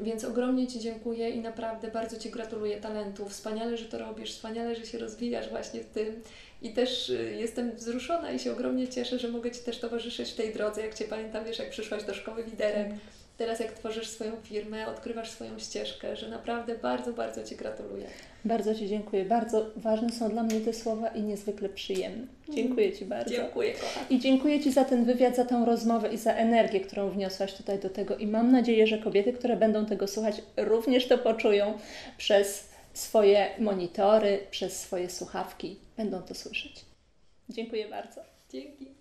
Więc 0.00 0.24
ogromnie 0.24 0.66
Ci 0.66 0.80
dziękuję 0.80 1.30
i 1.30 1.40
naprawdę 1.40 1.90
bardzo 1.90 2.16
Ci 2.16 2.30
gratuluję 2.30 2.80
talentu. 2.80 3.28
Wspaniale, 3.28 3.76
że 3.76 3.84
to 3.84 3.98
robisz, 3.98 4.32
wspaniale, 4.32 4.76
że 4.76 4.86
się 4.86 4.98
rozwijasz 4.98 5.48
właśnie 5.48 5.80
w 5.80 5.86
tym. 5.86 6.22
I 6.62 6.72
też 6.72 7.08
y, 7.08 7.36
jestem 7.38 7.72
wzruszona 7.76 8.32
i 8.32 8.38
się 8.38 8.52
ogromnie 8.52 8.88
cieszę, 8.88 9.18
że 9.18 9.28
mogę 9.28 9.50
Ci 9.50 9.60
też 9.60 9.78
towarzyszyć 9.78 10.30
w 10.30 10.36
tej 10.36 10.54
drodze. 10.54 10.80
Jak 10.80 10.94
Cię 10.94 11.04
pamiętam, 11.04 11.44
wiesz, 11.44 11.58
jak 11.58 11.70
przyszłaś 11.70 12.04
do 12.04 12.14
szkoły 12.14 12.42
liderek, 12.42 12.88
teraz 13.40 13.60
jak 13.60 13.72
tworzysz 13.72 14.08
swoją 14.08 14.32
firmę, 14.42 14.86
odkrywasz 14.86 15.30
swoją 15.30 15.58
ścieżkę, 15.58 16.16
że 16.16 16.28
naprawdę 16.28 16.78
bardzo, 16.78 17.12
bardzo 17.12 17.44
Ci 17.44 17.56
gratuluję. 17.56 18.06
Bardzo 18.44 18.74
Ci 18.74 18.88
dziękuję. 18.88 19.24
Bardzo 19.24 19.66
ważne 19.76 20.12
są 20.12 20.28
dla 20.28 20.42
mnie 20.42 20.60
te 20.60 20.72
słowa 20.72 21.08
i 21.08 21.22
niezwykle 21.22 21.68
przyjemne. 21.68 22.26
Dziękuję 22.48 22.92
Ci 22.92 23.04
bardzo. 23.04 23.30
Dziękuję, 23.30 23.72
kochana. 23.72 24.06
I 24.10 24.18
dziękuję 24.18 24.60
Ci 24.60 24.72
za 24.72 24.84
ten 24.84 25.04
wywiad, 25.04 25.36
za 25.36 25.44
tą 25.44 25.64
rozmowę 25.64 26.14
i 26.14 26.18
za 26.18 26.32
energię, 26.32 26.80
którą 26.80 27.10
wniosłaś 27.10 27.54
tutaj 27.54 27.78
do 27.78 27.90
tego. 27.90 28.16
I 28.16 28.26
mam 28.26 28.52
nadzieję, 28.52 28.86
że 28.86 28.98
kobiety, 28.98 29.32
które 29.32 29.56
będą 29.56 29.86
tego 29.86 30.06
słuchać, 30.06 30.42
również 30.56 31.08
to 31.08 31.18
poczują 31.18 31.78
przez 32.18 32.68
swoje 32.92 33.50
monitory, 33.58 34.38
przez 34.50 34.80
swoje 34.80 35.10
słuchawki. 35.10 35.76
Będą 35.96 36.22
to 36.22 36.34
słyszeć. 36.34 36.84
Dziękuję 37.48 37.88
bardzo. 37.88 38.20
Dzięki. 38.50 38.99